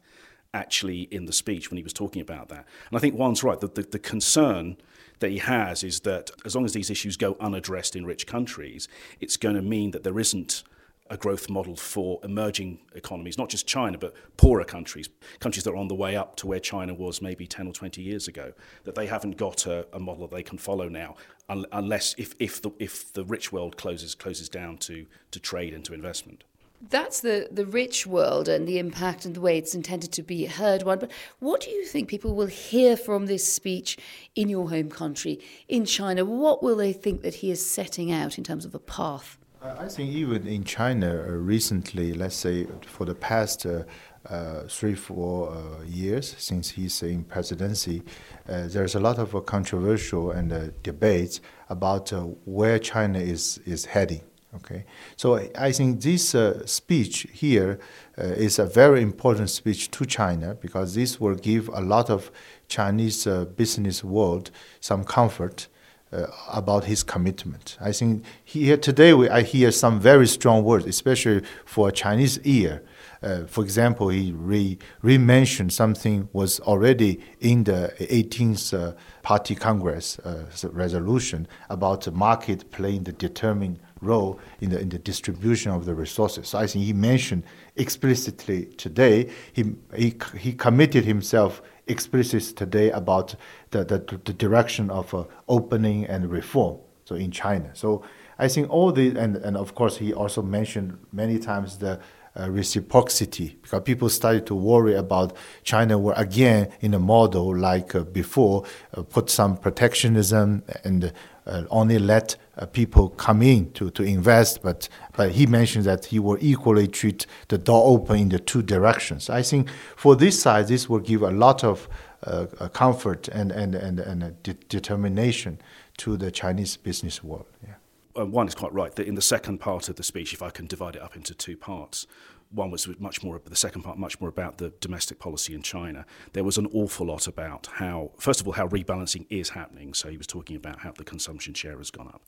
actually 0.55 1.03
in 1.03 1.27
the 1.27 1.33
speech 1.33 1.71
when 1.71 1.77
he 1.77 1.83
was 1.83 1.93
talking 1.93 2.23
about 2.23 2.49
that. 2.49 2.67
And 2.89 2.97
I 2.97 2.99
think 2.99 3.17
Yuan's 3.17 3.43
right. 3.43 3.61
The, 3.61 3.69
the, 3.69 3.83
the 3.83 3.99
concern 3.99 4.77
that 5.21 5.31
he 5.31 5.39
has 5.39 5.83
is 5.83 6.01
that 6.01 6.31
as 6.45 6.55
long 6.55 6.65
as 6.65 6.73
these 6.73 6.91
issues 6.91 7.17
go 7.17 7.37
unaddressed 7.41 7.97
in 7.97 8.07
rich 8.07 8.27
countries, 8.27 8.89
it's 9.21 9.37
going 9.37 9.57
to 9.57 9.63
mean 9.63 9.91
that 9.91 10.05
there 10.05 10.19
isn't 10.19 10.63
a 11.11 11.17
growth 11.17 11.49
model 11.49 11.75
for 11.75 12.21
emerging 12.23 12.79
economies, 12.95 13.39
not 13.39 13.49
just 13.49 13.67
China, 13.67 13.97
but 13.97 14.15
poorer 14.37 14.65
countries, 14.65 15.09
countries 15.41 15.65
that 15.65 15.71
are 15.71 15.77
on 15.77 15.89
the 15.89 15.95
way 15.95 16.17
up 16.17 16.37
to 16.37 16.47
where 16.47 16.61
China 16.61 16.93
was 16.93 17.23
maybe 17.23 17.47
10 17.47 17.67
or 17.67 17.73
20 17.73 18.03
years 18.03 18.29
ago, 18.29 18.53
that 18.85 18.95
they 18.95 19.07
haven't 19.07 19.37
got 19.37 19.67
a, 19.67 19.87
a 19.93 19.99
model 19.99 20.27
that 20.27 20.35
they 20.35 20.43
can 20.43 20.59
follow 20.59 20.89
now, 20.89 21.17
un- 21.49 21.65
unless 21.73 22.15
if, 22.19 22.35
if, 22.39 22.61
the, 22.61 22.71
if 22.79 23.13
the 23.15 23.25
rich 23.25 23.51
world 23.53 23.77
closes, 23.77 24.15
closes 24.15 24.49
down 24.49 24.77
to, 24.79 25.07
to 25.31 25.41
trade 25.41 25.73
and 25.73 25.85
to 25.87 25.95
investment. 25.95 26.45
That's 26.81 27.21
the, 27.21 27.49
the 27.51 27.67
rich 27.67 28.07
world 28.07 28.49
and 28.49 28.67
the 28.67 28.79
impact 28.79 29.25
and 29.25 29.35
the 29.35 29.41
way 29.41 29.59
it's 29.59 29.75
intended 29.75 30.13
to 30.13 30.23
be 30.23 30.47
heard 30.47 30.83
Yuan. 30.83 30.99
But 30.99 31.11
what 31.41 31.61
do 31.61 31.71
you 31.71 31.85
think 31.85 32.09
people 32.09 32.35
will 32.35 32.47
hear 32.47 32.97
from 32.97 33.27
this 33.27 33.53
speech 33.53 33.99
in 34.37 34.49
your 34.49 34.71
home 34.71 34.89
country, 34.89 35.41
in 35.67 35.85
China? 35.85 36.25
What 36.25 36.63
will 36.63 36.77
they 36.77 36.93
think 36.93 37.23
that 37.23 37.37
he 37.37 37.51
is 37.51 37.69
setting 37.69 38.13
out 38.13 38.39
in 38.39 38.45
terms 38.45 38.65
of 38.65 38.75
a 38.75 38.79
path? 38.79 39.39
I 39.61 39.89
think 39.89 40.11
even 40.13 40.47
in 40.47 40.63
China 40.63 41.21
uh, 41.21 41.33
recently, 41.33 42.15
let's 42.15 42.37
say 42.37 42.69
for 42.87 43.05
the 43.05 43.15
past 43.15 43.67
uh, 43.67 43.83
uh, 44.31 44.63
three, 44.69 44.95
four 44.95 45.51
uh, 45.51 45.83
years 45.85 46.37
since 46.39 46.71
he's 46.71 47.03
in 47.03 47.25
presidency, 47.25 48.05
uh, 48.49 48.69
there's 48.69 48.95
a 48.95 49.01
lot 49.01 49.19
of 49.19 49.35
uh, 49.35 49.41
controversial 49.41 50.31
and 50.31 50.73
debates 50.85 51.41
about 51.71 52.13
where 52.45 52.79
China 52.79 53.19
is, 53.19 53.59
is 53.67 53.87
heading. 53.87 54.23
Okay, 54.55 54.85
so 55.17 55.37
I 55.59 55.73
think 55.73 56.01
this 56.01 56.35
speech 56.65 57.27
here 57.33 57.79
is 58.17 58.59
a 58.59 58.65
very 58.65 59.03
important 59.03 59.51
speech 59.51 59.91
to 59.91 60.07
China 60.07 60.55
because 60.55 60.95
this 60.95 61.21
will 61.21 61.35
give 61.35 61.69
a 61.69 61.83
lot 61.83 62.09
of 62.09 62.31
Chinese 62.67 63.27
business 63.57 64.03
world 64.03 64.51
some 64.81 65.05
comfort 65.05 65.69
uh, 66.11 66.27
about 66.51 66.85
his 66.85 67.03
commitment. 67.03 67.77
I 67.81 67.93
think 67.93 68.25
here 68.43 68.79
today 68.79 69.13
we, 69.13 69.29
I 69.29 69.43
hear 69.43 69.71
some 69.71 70.01
very 70.01 70.27
strong 70.27 70.65
words, 70.65 70.87
especially 70.87 71.43
for 71.67 71.89
a 71.89 71.93
Chinese 71.93 72.39
ear. 72.45 72.83
Uh, 73.23 73.45
for 73.45 73.63
example, 73.63 74.09
he 74.09 74.33
re, 74.33 74.79
re-mentioned 75.03 75.73
something 75.73 76.29
was 76.33 76.61
already 76.61 77.21
in 77.41 77.65
the 77.65 77.93
18th 77.99 78.73
uh, 78.73 78.95
Party 79.23 79.55
Congress 79.55 80.19
uh, 80.21 80.45
resolution 80.73 81.47
about 81.69 82.05
the 82.05 82.11
market 82.11 82.71
playing 82.71 83.05
the 83.05 83.13
determining 83.13 83.79
role 84.01 84.39
in 84.61 84.71
the, 84.71 84.81
in 84.81 84.89
the 84.89 84.99
distribution 84.99 85.73
of 85.73 85.85
the 85.85 85.95
resources. 85.95 86.49
So 86.49 86.59
I 86.59 86.67
think 86.67 86.85
he 86.85 86.93
mentioned 86.93 87.45
explicitly 87.77 88.67
today, 88.77 89.31
he, 89.53 89.75
he, 89.95 90.15
he 90.39 90.53
committed 90.53 91.05
himself 91.05 91.63
explicitly 91.87 92.55
today 92.55 92.91
about 92.91 93.35
the, 93.71 93.85
the, 93.85 93.99
the 94.25 94.33
direction 94.33 94.91
of 94.91 95.13
uh, 95.15 95.25
opening 95.49 96.05
and 96.07 96.31
reform 96.31 96.79
so 97.09 97.15
in 97.15 97.31
China. 97.31 97.71
So 97.73 98.03
I 98.39 98.49
think 98.49 98.69
all 98.71 98.93
the, 98.93 99.17
and, 99.17 99.37
and 99.37 99.57
of 99.57 99.75
course 99.75 99.97
he 99.97 100.13
also 100.13 100.43
mentioned 100.43 100.99
many 101.11 101.39
times 101.39 101.79
the 101.79 101.99
uh, 102.39 102.51
reciprocity 102.51 103.59
because 103.63 103.83
people 103.83 104.09
started 104.11 104.47
to 104.47 104.55
worry 104.55 104.95
about 104.95 105.35
China 105.65 105.99
were 105.99 106.13
again 106.13 106.71
in 106.81 106.93
a 106.95 106.99
model 106.99 107.57
like 107.57 107.95
uh, 107.95 108.05
before, 108.05 108.65
uh, 108.95 109.03
put 109.03 109.31
some 109.31 109.57
protectionism 109.57 110.63
and 110.85 111.13
uh, 111.47 111.65
only 111.71 111.99
let 111.99 112.37
uh, 112.59 112.67
people 112.67 113.11
come 113.11 113.43
in 113.43 113.71
to, 113.73 113.91
to 113.91 114.03
invest, 114.03 114.63
but 114.63 114.89
but 115.17 115.33
he 115.33 115.47
mentioned 115.47 115.85
that 115.85 116.07
he 116.07 116.19
will 116.19 116.39
equally 116.41 116.89
treat 116.89 117.27
the 117.49 117.59
door 117.59 117.83
open 117.87 118.19
in 118.19 118.29
the 118.29 118.39
two 118.39 118.63
directions. 118.63 119.31
I 119.31 119.43
think 119.43 119.69
for 119.97 120.17
this 120.17 120.41
side, 120.41 120.69
this 120.69 120.89
will 120.89 121.01
give 121.01 121.23
a 121.23 121.31
lot 121.31 121.65
of 121.65 121.89
uh, 122.25 122.47
comfort 122.73 123.29
and 123.29 123.53
and 123.53 123.75
and, 123.75 124.01
and 124.01 124.43
de- 124.43 124.55
determination 124.69 125.61
to 125.99 126.17
the 126.17 126.31
Chinese 126.31 126.77
business 126.77 127.23
world. 127.23 127.47
Yeah. 127.63 127.75
Yuan 128.17 128.49
is 128.49 128.55
quite 128.55 128.73
right 128.73 128.95
that 128.97 129.07
in 129.07 129.15
the 129.15 129.23
second 129.23 129.59
part 129.59 129.89
of 129.89 129.95
the 129.95 130.03
speech, 130.03 130.33
if 130.33 130.43
I 130.43 130.51
can 130.51 130.67
divide 130.67 130.97
it 130.97 131.03
up 131.03 131.15
into 131.15 131.35
two 131.35 131.57
parts, 131.57 132.07
one 132.51 132.71
was 132.71 132.89
much 132.99 133.23
more, 133.23 133.41
the 133.45 133.57
second 133.57 133.83
part, 133.83 133.99
much 133.99 134.21
more 134.21 134.29
about 134.29 134.59
the 134.59 134.73
domestic 134.81 135.19
policy 135.19 135.55
in 135.55 135.63
China. 135.63 136.07
There 136.33 136.45
was 136.45 136.59
an 136.59 136.67
awful 136.73 137.07
lot 137.07 137.27
about 137.27 137.67
how, 137.75 138.13
first 138.19 138.41
of 138.41 138.47
all, 138.47 138.55
how 138.55 138.69
rebalancing 138.69 139.27
is 139.29 139.51
happening. 139.51 139.95
So 139.95 140.09
he 140.09 140.17
was 140.17 140.27
talking 140.27 140.57
about 140.57 140.81
how 140.81 140.93
the 140.93 141.05
consumption 141.05 141.55
share 141.55 141.77
has 141.79 141.91
gone 141.91 142.09
up, 142.09 142.23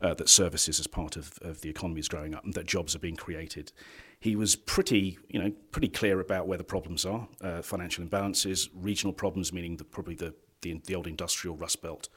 uh, 0.00 0.14
that 0.14 0.28
services 0.28 0.80
as 0.80 0.86
part 0.86 1.16
of, 1.16 1.38
of 1.42 1.60
the 1.60 1.68
economy 1.68 2.00
is 2.00 2.08
growing 2.08 2.34
up, 2.34 2.44
and 2.44 2.54
that 2.54 2.66
jobs 2.66 2.94
are 2.96 3.00
being 3.00 3.16
created. 3.16 3.72
He 4.18 4.34
was 4.34 4.56
pretty, 4.56 5.18
you 5.28 5.38
know, 5.38 5.52
pretty 5.72 5.88
clear 5.88 6.20
about 6.20 6.48
where 6.48 6.58
the 6.58 6.64
problems 6.64 7.04
are: 7.04 7.28
uh, 7.42 7.62
financial 7.62 8.04
imbalances, 8.04 8.68
regional 8.74 9.12
problems, 9.12 9.52
meaning 9.52 9.76
the, 9.76 9.84
probably 9.84 10.14
the, 10.14 10.34
the 10.62 10.80
the 10.86 10.94
old 10.94 11.06
industrial 11.06 11.56
Rust 11.56 11.82
Belt 11.82 12.08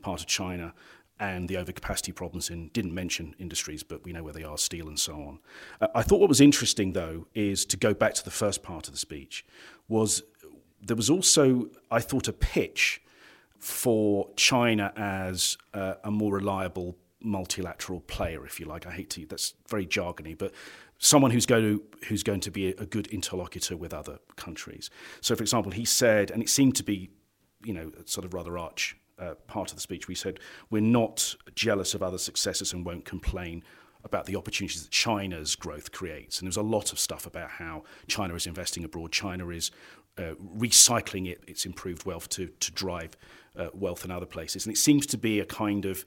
part 0.00 0.20
of 0.20 0.26
China, 0.26 0.72
and 1.20 1.48
the 1.48 1.56
overcapacity 1.56 2.14
problems 2.14 2.50
in 2.50 2.68
didn't 2.68 2.94
mention 2.94 3.34
industries, 3.38 3.82
but 3.82 4.04
we 4.04 4.12
know 4.12 4.22
where 4.22 4.32
they 4.32 4.44
are, 4.44 4.58
steel 4.58 4.88
and 4.88 4.98
so 4.98 5.14
on. 5.14 5.38
Uh, 5.80 5.88
I 5.94 6.02
thought 6.02 6.20
what 6.20 6.28
was 6.28 6.40
interesting 6.40 6.92
though 6.92 7.26
is 7.34 7.64
to 7.66 7.76
go 7.76 7.94
back 7.94 8.14
to 8.14 8.24
the 8.24 8.30
first 8.30 8.62
part 8.62 8.86
of 8.86 8.94
the 8.94 8.98
speech 8.98 9.44
was 9.88 10.22
there 10.80 10.96
was 10.96 11.10
also 11.10 11.68
I 11.90 12.00
thought 12.00 12.28
a 12.28 12.32
pitch 12.32 13.02
for 13.58 14.30
China 14.36 14.92
as 14.96 15.58
uh, 15.74 15.94
a 16.04 16.10
more 16.10 16.34
reliable 16.34 16.96
multilateral 17.20 18.00
player, 18.00 18.46
if 18.46 18.60
you 18.60 18.66
like. 18.66 18.86
I 18.86 18.92
hate 18.92 19.10
to 19.10 19.26
that's 19.26 19.54
very 19.68 19.86
jargony, 19.86 20.36
but 20.38 20.52
someone 20.98 21.30
who's 21.30 21.46
going 21.46 21.62
to 21.62 21.82
who's 22.06 22.22
going 22.22 22.40
to 22.40 22.50
be 22.50 22.68
a, 22.68 22.86
good 22.86 23.06
interlocutor 23.08 23.76
with 23.76 23.92
other 23.92 24.18
countries. 24.36 24.90
So, 25.20 25.34
for 25.34 25.42
example, 25.42 25.72
he 25.72 25.84
said, 25.84 26.30
and 26.30 26.42
it 26.42 26.48
seemed 26.48 26.76
to 26.76 26.82
be, 26.82 27.10
you 27.64 27.72
know, 27.72 27.92
sort 28.04 28.24
of 28.24 28.34
rather 28.34 28.56
arch 28.58 28.96
uh, 29.18 29.34
part 29.46 29.70
of 29.70 29.76
the 29.76 29.80
speech, 29.80 30.08
we 30.08 30.14
said 30.14 30.40
we're 30.70 30.80
not 30.80 31.34
jealous 31.54 31.94
of 31.94 32.02
other 32.02 32.18
successes 32.18 32.72
and 32.72 32.84
won't 32.84 33.04
complain 33.04 33.62
about 34.04 34.26
the 34.26 34.36
opportunities 34.36 34.82
that 34.82 34.90
China's 34.90 35.56
growth 35.56 35.92
creates. 35.92 36.38
And 36.38 36.46
there's 36.46 36.56
a 36.56 36.62
lot 36.62 36.92
of 36.92 36.98
stuff 36.98 37.26
about 37.26 37.50
how 37.50 37.82
China 38.06 38.34
is 38.34 38.46
investing 38.46 38.84
abroad. 38.84 39.12
China 39.12 39.48
is 39.48 39.70
uh, 40.16 40.34
recycling 40.56 41.28
it, 41.28 41.42
its 41.46 41.66
improved 41.66 42.06
wealth 42.06 42.28
to, 42.30 42.48
to 42.60 42.72
drive 42.72 43.16
uh, 43.56 43.68
wealth 43.74 44.04
in 44.04 44.10
other 44.10 44.26
places. 44.26 44.66
And 44.66 44.74
it 44.74 44.78
seems 44.78 45.06
to 45.06 45.18
be 45.18 45.40
a 45.40 45.44
kind 45.44 45.84
of 45.84 46.04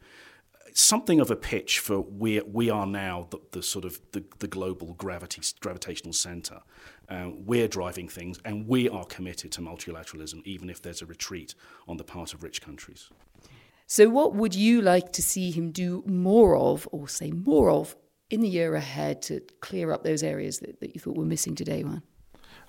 something 0.74 1.20
of 1.20 1.32
a 1.32 1.36
pitch 1.36 1.80
for 1.80 1.98
where 2.00 2.42
we 2.46 2.70
are 2.70 2.86
now 2.86 3.28
the, 3.30 3.40
the 3.52 3.64
sort 3.64 3.86
of 3.86 4.00
the, 4.12 4.24
the 4.40 4.48
global 4.48 4.94
gravity 4.94 5.42
gravitational 5.60 6.14
center. 6.14 6.62
Uh, 7.10 7.30
we're 7.34 7.68
driving 7.68 8.08
things, 8.08 8.40
and 8.46 8.68
we 8.68 8.88
are 8.88 9.06
committed 9.06 9.52
to 9.52 9.62
multilateralism, 9.62 10.42
even 10.46 10.70
if 10.70 10.82
there's 10.82 11.02
a 11.02 11.06
retreat 11.06 11.56
on 11.88 11.98
the 11.98 12.04
part 12.04 12.34
of 12.34 12.42
rich 12.44 12.62
countries. 12.62 13.10
So, 13.86 14.08
what 14.08 14.34
would 14.36 14.56
you 14.56 14.82
like 14.82 15.12
to 15.14 15.22
see 15.22 15.52
him 15.52 15.72
do 15.72 16.04
more 16.06 16.56
of, 16.56 16.88
or 16.92 17.10
say 17.10 17.32
more 17.32 17.70
of, 17.70 17.96
in 18.30 18.40
the 18.40 18.48
year 18.48 18.76
ahead 18.76 19.22
to 19.24 19.42
clear 19.60 19.92
up 19.92 20.04
those 20.04 20.24
areas 20.24 20.60
that, 20.60 20.80
that 20.80 20.96
you 20.96 21.02
thought 21.02 21.18
were 21.18 21.26
missing 21.26 21.56
today, 21.56 21.80
Yuan? 21.80 22.02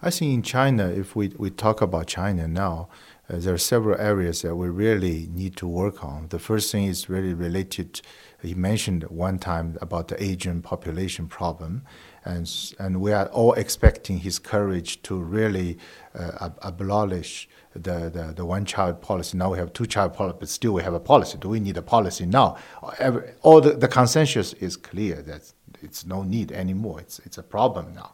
I 0.05 0.11
think 0.11 0.35
in 0.35 0.43
China, 0.43 0.89
if 0.89 1.15
we, 1.15 1.29
we 1.37 1.51
talk 1.51 1.81
about 1.81 2.09
China 2.09 2.49
now, 2.49 2.89
uh, 3.33 3.39
there 3.39 3.55
are 3.55 3.59
several 3.59 3.99
areas 3.99 4.43
that 4.43 4.55
we 4.55 4.69
really 4.69 5.29
need 5.33 5.57
to 5.57 5.67
work 5.67 6.05
on. 6.05 6.29
The 6.29 6.39
first 6.39 6.71
thing 6.71 6.85
is 6.85 7.09
really 7.09 7.33
related. 7.33 8.01
He 8.43 8.55
mentioned 8.55 9.05
one 9.05 9.39
time 9.39 9.79
about 9.81 10.09
the 10.09 10.23
Asian 10.23 10.61
population 10.61 11.29
problem, 11.29 11.83
and 12.25 12.51
and 12.79 13.01
we 13.01 13.13
are 13.13 13.27
all 13.27 13.55
expecting 13.55 14.19
his 14.19 14.39
courage 14.39 15.01
to 15.03 15.17
really 15.17 15.79
uh, 16.15 16.51
abolish 16.61 17.49
the, 17.75 18.11
the, 18.11 18.35
the 18.37 18.45
one 18.45 18.67
child 18.67 19.01
policy. 19.01 19.39
Now 19.39 19.53
we 19.53 19.59
have 19.59 19.73
two 19.73 19.87
child 19.87 20.13
policy, 20.13 20.37
but 20.41 20.49
still 20.51 20.73
we 20.73 20.83
have 20.83 20.93
a 20.93 21.01
policy. 21.01 21.39
Do 21.39 21.49
we 21.49 21.61
need 21.61 21.79
a 21.79 21.83
policy 21.83 22.27
now? 22.27 22.57
Every, 22.99 23.31
all 23.41 23.63
the, 23.63 23.73
the 23.73 23.89
consensus 23.89 24.53
is 24.55 24.77
clear 24.77 25.23
that 25.23 25.53
it's 25.81 26.05
no 26.05 26.23
need 26.23 26.53
anymore. 26.53 27.01
It's 27.01 27.19
it's 27.21 27.39
a 27.39 27.43
problem 27.43 27.95
now, 27.95 28.13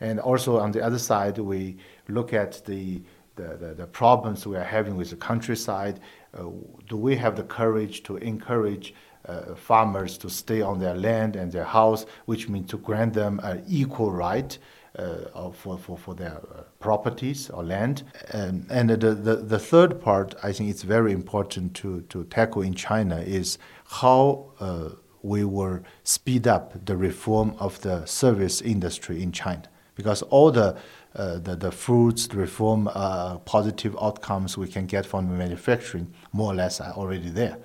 and 0.00 0.20
also 0.20 0.58
on 0.58 0.72
the 0.72 0.84
other 0.84 0.98
side 0.98 1.38
we 1.38 1.78
look 2.08 2.34
at 2.34 2.64
the 2.66 3.00
the, 3.38 3.56
the, 3.56 3.74
the, 3.74 3.86
problems 3.86 4.46
we 4.46 4.56
are 4.56 4.70
having 4.76 4.96
with 4.96 5.10
the 5.10 5.16
countryside? 5.16 6.00
Uh, 6.36 6.44
do 6.88 6.96
we 6.96 7.16
have 7.16 7.36
the 7.36 7.42
courage 7.44 8.02
to 8.02 8.16
encourage 8.18 8.92
uh, 9.26 9.54
farmers 9.54 10.18
to 10.18 10.28
stay 10.28 10.60
on 10.60 10.78
their 10.78 10.94
land 10.94 11.36
and 11.36 11.50
their 11.50 11.64
house, 11.64 12.04
which 12.26 12.48
means 12.48 12.68
to 12.70 12.78
grant 12.78 13.14
them 13.14 13.40
an 13.42 13.64
equal 13.66 14.10
right 14.10 14.58
uh, 14.98 15.50
for, 15.50 15.78
for, 15.78 15.96
for 15.96 16.14
their 16.14 16.36
uh, 16.36 16.62
properties 16.80 17.50
or 17.50 17.62
land. 17.62 18.02
Um, 18.32 18.66
and 18.70 18.90
the, 18.90 18.96
the, 18.96 19.36
the, 19.36 19.58
third 19.58 20.00
part, 20.00 20.34
I 20.42 20.52
think 20.52 20.70
it's 20.70 20.82
very 20.82 21.12
important 21.12 21.74
to, 21.74 22.00
to 22.08 22.24
tackle 22.24 22.62
in 22.62 22.74
China, 22.74 23.18
is 23.18 23.58
how 23.86 24.52
uh, 24.60 24.90
we 25.22 25.44
will 25.44 25.80
speed 26.04 26.46
up 26.46 26.84
the 26.86 26.96
reform 26.96 27.54
of 27.58 27.80
the 27.82 28.04
service 28.06 28.60
industry 28.60 29.22
in 29.22 29.32
China. 29.32 29.64
Because 29.94 30.22
all 30.22 30.50
the 30.50 30.76
uh, 31.14 31.38
the, 31.38 31.56
the 31.56 31.72
fruits, 31.72 32.26
the 32.26 32.36
reform, 32.36 32.88
uh, 32.94 33.38
positive 33.38 33.96
outcomes 34.00 34.58
we 34.58 34.68
can 34.68 34.86
get 34.86 35.06
from 35.06 35.36
manufacturing 35.36 36.12
more 36.32 36.52
or 36.52 36.54
less 36.54 36.80
are 36.80 36.92
already 36.92 37.30
there. 37.30 37.58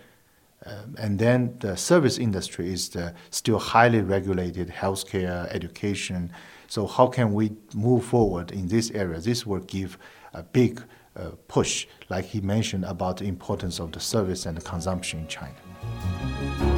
Um, 0.66 0.96
and 0.98 1.20
then 1.20 1.58
the 1.60 1.76
service 1.76 2.18
industry 2.18 2.72
is 2.72 2.90
the 2.90 3.14
still 3.32 3.60
highly 3.60 4.02
regulated 4.02 4.70
healthcare, 4.70 5.48
education. 5.54 6.32
So 6.68 6.88
how 6.88 7.08
can 7.08 7.34
we 7.34 7.52
move 7.74 8.06
forward 8.06 8.52
in 8.52 8.68
this 8.68 8.90
area? 8.92 9.20
This 9.20 9.46
will 9.46 9.60
give 9.60 9.98
a 10.34 10.42
big 10.42 10.82
uh, 11.16 11.32
push, 11.48 11.86
like 12.10 12.26
he 12.26 12.40
mentioned 12.42 12.86
about 12.86 13.18
the 13.18 13.26
importance 13.26 13.80
of 13.80 13.92
the 13.92 14.00
service 14.00 14.46
and 14.46 14.58
the 14.58 14.62
consumption 14.62 15.20
in 15.20 15.28
China. 15.28 16.73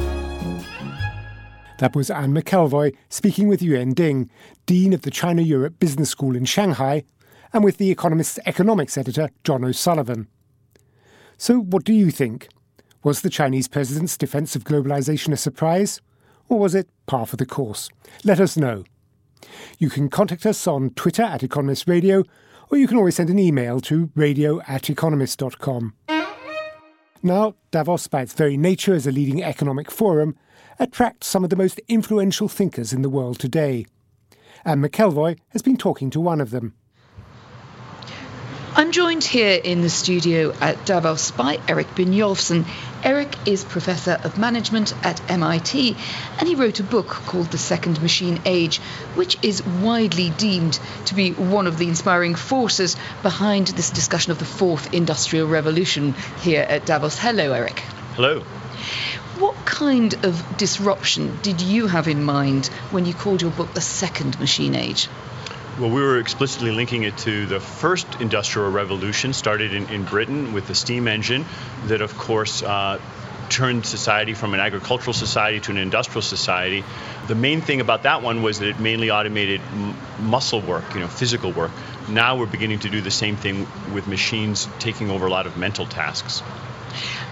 That 1.78 1.94
was 1.94 2.10
Anne 2.10 2.32
McElvoy 2.32 2.96
speaking 3.10 3.48
with 3.48 3.60
Yuan 3.60 3.92
Ding, 3.92 4.30
Dean 4.64 4.94
of 4.94 5.02
the 5.02 5.10
China 5.10 5.42
Europe 5.42 5.78
Business 5.78 6.08
School 6.08 6.34
in 6.34 6.46
Shanghai, 6.46 7.04
and 7.52 7.62
with 7.62 7.76
The 7.76 7.90
Economist's 7.90 8.38
economics 8.46 8.96
editor, 8.96 9.28
John 9.44 9.62
O'Sullivan. 9.62 10.26
So, 11.36 11.58
what 11.58 11.84
do 11.84 11.92
you 11.92 12.10
think? 12.10 12.48
Was 13.04 13.20
the 13.20 13.28
Chinese 13.28 13.68
president's 13.68 14.16
defense 14.16 14.56
of 14.56 14.64
globalization 14.64 15.32
a 15.34 15.36
surprise? 15.36 16.00
Or 16.48 16.58
was 16.58 16.74
it 16.74 16.88
par 17.06 17.26
for 17.26 17.36
the 17.36 17.44
course? 17.44 17.90
Let 18.24 18.40
us 18.40 18.56
know. 18.56 18.84
You 19.78 19.90
can 19.90 20.08
contact 20.08 20.46
us 20.46 20.66
on 20.66 20.90
Twitter 20.90 21.22
at 21.22 21.42
Economist 21.42 21.86
Radio, 21.86 22.24
or 22.70 22.78
you 22.78 22.88
can 22.88 22.96
always 22.96 23.16
send 23.16 23.28
an 23.28 23.38
email 23.38 23.80
to 23.82 24.10
radio 24.14 24.62
at 24.62 24.88
economist.com. 24.88 25.94
Now, 27.22 27.54
Davos, 27.70 28.06
by 28.06 28.22
its 28.22 28.32
very 28.32 28.56
nature 28.56 28.94
as 28.94 29.06
a 29.06 29.12
leading 29.12 29.42
economic 29.42 29.90
forum, 29.90 30.36
attracts 30.78 31.26
some 31.26 31.44
of 31.44 31.50
the 31.50 31.56
most 31.56 31.80
influential 31.88 32.48
thinkers 32.48 32.92
in 32.92 33.02
the 33.02 33.10
world 33.10 33.38
today. 33.38 33.86
Anne 34.64 34.82
McElvoy 34.82 35.38
has 35.50 35.62
been 35.62 35.76
talking 35.76 36.10
to 36.10 36.20
one 36.20 36.40
of 36.40 36.50
them. 36.50 36.74
I'm 38.78 38.92
joined 38.92 39.24
here 39.24 39.58
in 39.64 39.80
the 39.80 39.88
studio 39.88 40.52
at 40.60 40.84
Davos 40.84 41.30
by 41.30 41.58
Erik 41.66 41.86
Brynjolfsson. 41.94 42.66
Erik 43.02 43.34
is 43.48 43.64
Professor 43.64 44.20
of 44.22 44.36
Management 44.36 44.92
at 45.02 45.30
MIT 45.30 45.96
and 46.38 46.46
he 46.46 46.56
wrote 46.56 46.78
a 46.78 46.82
book 46.82 47.06
called 47.06 47.46
The 47.46 47.56
Second 47.56 48.02
Machine 48.02 48.38
Age, 48.44 48.76
which 49.14 49.38
is 49.42 49.64
widely 49.64 50.28
deemed 50.28 50.78
to 51.06 51.14
be 51.14 51.30
one 51.30 51.66
of 51.66 51.78
the 51.78 51.88
inspiring 51.88 52.34
forces 52.34 52.96
behind 53.22 53.68
this 53.68 53.88
discussion 53.88 54.32
of 54.32 54.38
the 54.38 54.44
fourth 54.44 54.92
industrial 54.92 55.48
revolution 55.48 56.12
here 56.42 56.66
at 56.68 56.84
Davos. 56.84 57.18
Hello, 57.18 57.52
Erik. 57.54 57.78
Hello. 58.14 58.44
What 59.38 59.54
kind 59.64 60.14
of 60.24 60.56
disruption 60.56 61.38
did 61.42 61.60
you 61.60 61.86
have 61.86 62.08
in 62.08 62.22
mind 62.22 62.66
when 62.90 63.04
you 63.04 63.14
called 63.14 63.42
your 63.42 63.50
book 63.50 63.74
The 63.74 63.80
Second 63.80 64.38
Machine 64.40 64.74
Age? 64.74 65.08
Well, 65.78 65.90
we 65.90 66.00
were 66.00 66.18
explicitly 66.18 66.70
linking 66.70 67.02
it 67.02 67.18
to 67.18 67.44
the 67.44 67.60
first 67.60 68.06
industrial 68.20 68.70
revolution 68.70 69.34
started 69.34 69.74
in, 69.74 69.88
in 69.90 70.04
Britain 70.04 70.54
with 70.54 70.66
the 70.66 70.74
steam 70.74 71.06
engine, 71.06 71.44
that, 71.84 72.00
of 72.00 72.16
course, 72.16 72.62
uh, 72.62 72.98
turned 73.50 73.84
society 73.84 74.34
from 74.34 74.54
an 74.54 74.60
agricultural 74.60 75.12
society 75.12 75.60
to 75.60 75.70
an 75.70 75.76
industrial 75.76 76.22
society. 76.22 76.82
The 77.28 77.34
main 77.34 77.60
thing 77.60 77.80
about 77.80 78.04
that 78.04 78.22
one 78.22 78.42
was 78.42 78.58
that 78.60 78.68
it 78.68 78.80
mainly 78.80 79.10
automated 79.10 79.60
m- 79.60 79.96
muscle 80.20 80.60
work, 80.60 80.94
you 80.94 81.00
know, 81.00 81.08
physical 81.08 81.52
work. 81.52 81.72
Now 82.08 82.36
we're 82.36 82.46
beginning 82.46 82.80
to 82.80 82.90
do 82.90 83.00
the 83.00 83.10
same 83.10 83.36
thing 83.36 83.66
with 83.92 84.06
machines 84.08 84.68
taking 84.78 85.10
over 85.10 85.26
a 85.26 85.30
lot 85.30 85.46
of 85.46 85.56
mental 85.56 85.86
tasks. 85.86 86.42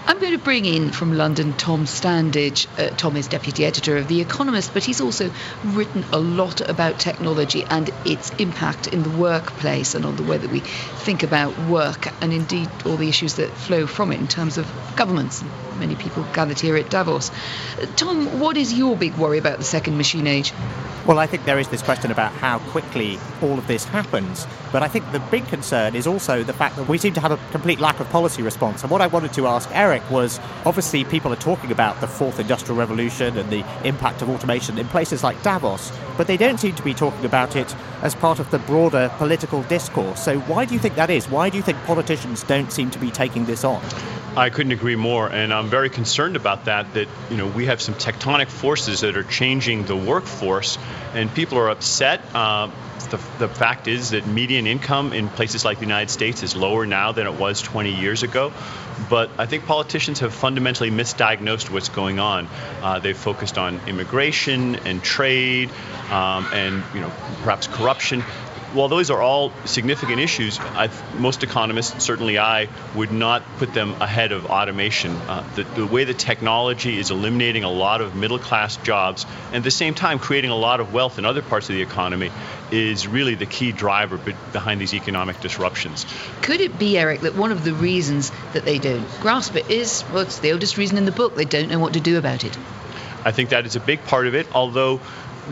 I'm 0.07 0.19
going 0.19 0.33
to 0.33 0.37
bring 0.37 0.65
in 0.65 0.91
from 0.91 1.17
London 1.17 1.53
Tom 1.53 1.85
Standage. 1.85 2.67
Uh, 2.77 2.95
Tom 2.95 3.17
is 3.17 3.27
deputy 3.27 3.65
editor 3.65 3.97
of 3.97 4.07
The 4.07 4.21
Economist, 4.21 4.71
but 4.71 4.83
he's 4.83 5.01
also 5.01 5.31
written 5.63 6.05
a 6.11 6.19
lot 6.19 6.61
about 6.61 6.99
technology 6.99 7.63
and 7.63 7.89
its 8.05 8.29
impact 8.35 8.85
in 8.85 9.01
the 9.01 9.09
workplace 9.09 9.95
and 9.95 10.05
on 10.05 10.15
the 10.15 10.21
way 10.21 10.37
that 10.37 10.51
we 10.51 10.59
think 10.59 11.23
about 11.23 11.57
work 11.67 12.07
and 12.21 12.31
indeed 12.31 12.69
all 12.85 12.97
the 12.97 13.09
issues 13.09 13.35
that 13.35 13.49
flow 13.49 13.87
from 13.87 14.11
it 14.11 14.19
in 14.19 14.27
terms 14.27 14.59
of 14.59 14.71
governments. 14.95 15.43
Many 15.79 15.95
people 15.95 16.23
gathered 16.33 16.59
here 16.59 16.77
at 16.77 16.91
Davos. 16.91 17.31
Uh, 17.31 17.87
Tom, 17.95 18.39
what 18.39 18.57
is 18.57 18.73
your 18.73 18.95
big 18.95 19.15
worry 19.15 19.39
about 19.39 19.57
the 19.57 19.63
second 19.63 19.97
machine 19.97 20.27
age? 20.27 20.53
Well, 21.05 21.19
I 21.19 21.27
think 21.27 21.45
there 21.45 21.59
is 21.59 21.67
this 21.67 21.83
question 21.83 22.11
about 22.11 22.31
how 22.31 22.59
quickly 22.59 23.19
all 23.41 23.59
of 23.59 23.67
this 23.67 23.85
happens. 23.85 24.47
But 24.71 24.81
I 24.81 24.87
think 24.87 25.11
the 25.11 25.19
big 25.19 25.47
concern 25.47 25.95
is 25.95 26.07
also 26.07 26.43
the 26.43 26.51
fact 26.51 26.77
that 26.77 26.87
we 26.89 26.97
seem 26.97 27.13
to 27.13 27.21
have 27.21 27.31
a 27.31 27.37
complete 27.51 27.79
lack 27.79 27.99
of 27.99 28.09
policy 28.09 28.41
response. 28.41 28.81
And 28.81 28.91
what 28.91 29.01
I 29.01 29.07
wanted 29.07 29.31
to 29.33 29.45
ask 29.45 29.69
Erik 29.95 30.11
was 30.11 30.39
obviously 30.65 31.05
people 31.05 31.31
are 31.31 31.37
talking 31.37 31.71
about 31.71 32.01
the 32.01 32.07
fourth 32.07 32.39
industrial 32.39 32.77
revolution 32.77 33.37
and 33.37 33.49
the 33.49 33.63
impact 33.87 34.21
of 34.21 34.29
automation 34.29 34.77
in 34.77 34.87
places 34.89 35.23
like 35.23 35.41
Davos, 35.41 35.91
but 36.17 36.27
they 36.27 36.35
don't 36.35 36.59
seem 36.59 36.75
to 36.75 36.83
be 36.83 36.93
talking 36.93 37.23
about 37.23 37.55
it 37.55 37.73
as 38.01 38.13
part 38.13 38.39
of 38.39 38.51
the 38.51 38.59
broader 38.59 39.09
political 39.17 39.63
discourse. 39.63 40.23
So 40.23 40.39
why 40.41 40.65
do 40.65 40.73
you 40.73 40.79
think 40.81 40.95
that 40.95 41.09
is? 41.09 41.29
Why 41.29 41.49
do 41.49 41.55
you 41.55 41.63
think 41.63 41.77
politicians 41.85 42.43
don't 42.43 42.71
seem 42.73 42.91
to 42.91 42.99
be 42.99 43.09
taking 43.09 43.45
this 43.45 43.63
on? 43.63 43.81
I 44.35 44.49
couldn't 44.49 44.73
agree 44.73 44.97
more, 44.97 45.29
and 45.29 45.53
I'm 45.53 45.69
very 45.69 45.89
concerned 45.89 46.35
about 46.35 46.65
that. 46.65 46.93
That 46.93 47.07
you 47.29 47.37
know 47.37 47.47
we 47.47 47.67
have 47.67 47.81
some 47.81 47.95
tectonic 47.95 48.49
forces 48.49 48.99
that 48.99 49.15
are 49.15 49.23
changing 49.23 49.85
the 49.85 49.95
workforce, 49.95 50.77
and 51.13 51.33
people 51.33 51.57
are 51.57 51.69
upset. 51.69 52.19
Uh, 52.35 52.69
the, 53.15 53.47
the 53.47 53.53
fact 53.53 53.87
is 53.87 54.11
that 54.11 54.27
median 54.27 54.67
income 54.67 55.13
in 55.13 55.29
places 55.29 55.63
like 55.65 55.77
the 55.77 55.85
United 55.85 56.09
States 56.09 56.43
is 56.43 56.55
lower 56.55 56.85
now 56.85 57.11
than 57.11 57.27
it 57.27 57.33
was 57.33 57.61
20 57.61 57.93
years 57.93 58.23
ago. 58.23 58.51
But 59.09 59.29
I 59.37 59.45
think 59.45 59.65
politicians 59.65 60.19
have 60.19 60.33
fundamentally 60.33 60.89
misdiagnosed 60.89 61.69
what's 61.69 61.89
going 61.89 62.19
on. 62.19 62.47
Uh, 62.81 62.99
they've 62.99 63.17
focused 63.17 63.57
on 63.57 63.79
immigration 63.87 64.75
and 64.77 65.03
trade, 65.03 65.69
um, 66.09 66.47
and 66.53 66.83
you 66.93 67.01
know 67.01 67.11
perhaps 67.43 67.67
corruption 67.67 68.23
while 68.75 68.89
those 68.89 69.09
are 69.09 69.21
all 69.21 69.51
significant 69.65 70.19
issues, 70.19 70.59
i 70.59 70.89
most 71.17 71.43
economists, 71.43 72.03
certainly 72.03 72.37
I, 72.37 72.67
would 72.93 73.11
not 73.11 73.43
put 73.57 73.73
them 73.73 73.93
ahead 74.01 74.31
of 74.31 74.45
automation. 74.47 75.15
Uh, 75.15 75.43
the, 75.55 75.63
the, 75.63 75.87
way 75.87 76.03
the 76.03 76.13
technology 76.13 76.99
is 76.99 77.09
eliminating 77.09 77.63
a 77.63 77.71
lot 77.71 78.01
of 78.01 78.15
middle 78.15 78.37
class 78.37 78.77
jobs 78.77 79.25
and 79.47 79.57
at 79.57 79.63
the 79.63 79.71
same 79.71 79.93
time 79.93 80.19
creating 80.19 80.51
a 80.51 80.55
lot 80.55 80.79
of 80.79 80.93
wealth 80.93 81.17
in 81.17 81.25
other 81.25 81.41
parts 81.41 81.69
of 81.69 81.75
the 81.75 81.81
economy 81.81 82.31
is 82.71 83.07
really 83.07 83.35
the 83.35 83.45
key 83.45 83.71
driver 83.71 84.17
behind 84.51 84.81
these 84.81 84.93
economic 84.93 85.39
disruptions. 85.39 86.05
Could 86.41 86.59
it 86.59 86.77
be, 86.77 86.97
Erik, 86.97 87.21
that 87.21 87.35
one 87.35 87.51
of 87.51 87.63
the 87.63 87.73
reasons 87.73 88.31
that 88.53 88.65
they 88.65 88.77
don't 88.77 89.07
grasp 89.21 89.55
it 89.55 89.69
is, 89.69 90.03
well, 90.11 90.25
the 90.25 90.51
oldest 90.51 90.77
reason 90.77 90.97
in 90.97 91.05
the 91.05 91.11
book, 91.11 91.35
they 91.35 91.45
don't 91.45 91.69
know 91.69 91.79
what 91.79 91.93
to 91.93 92.01
do 92.01 92.17
about 92.17 92.43
it? 92.43 92.57
I 93.23 93.31
think 93.31 93.49
that 93.49 93.65
is 93.65 93.75
a 93.75 93.79
big 93.79 94.03
part 94.05 94.27
of 94.27 94.35
it, 94.35 94.47
although 94.53 95.01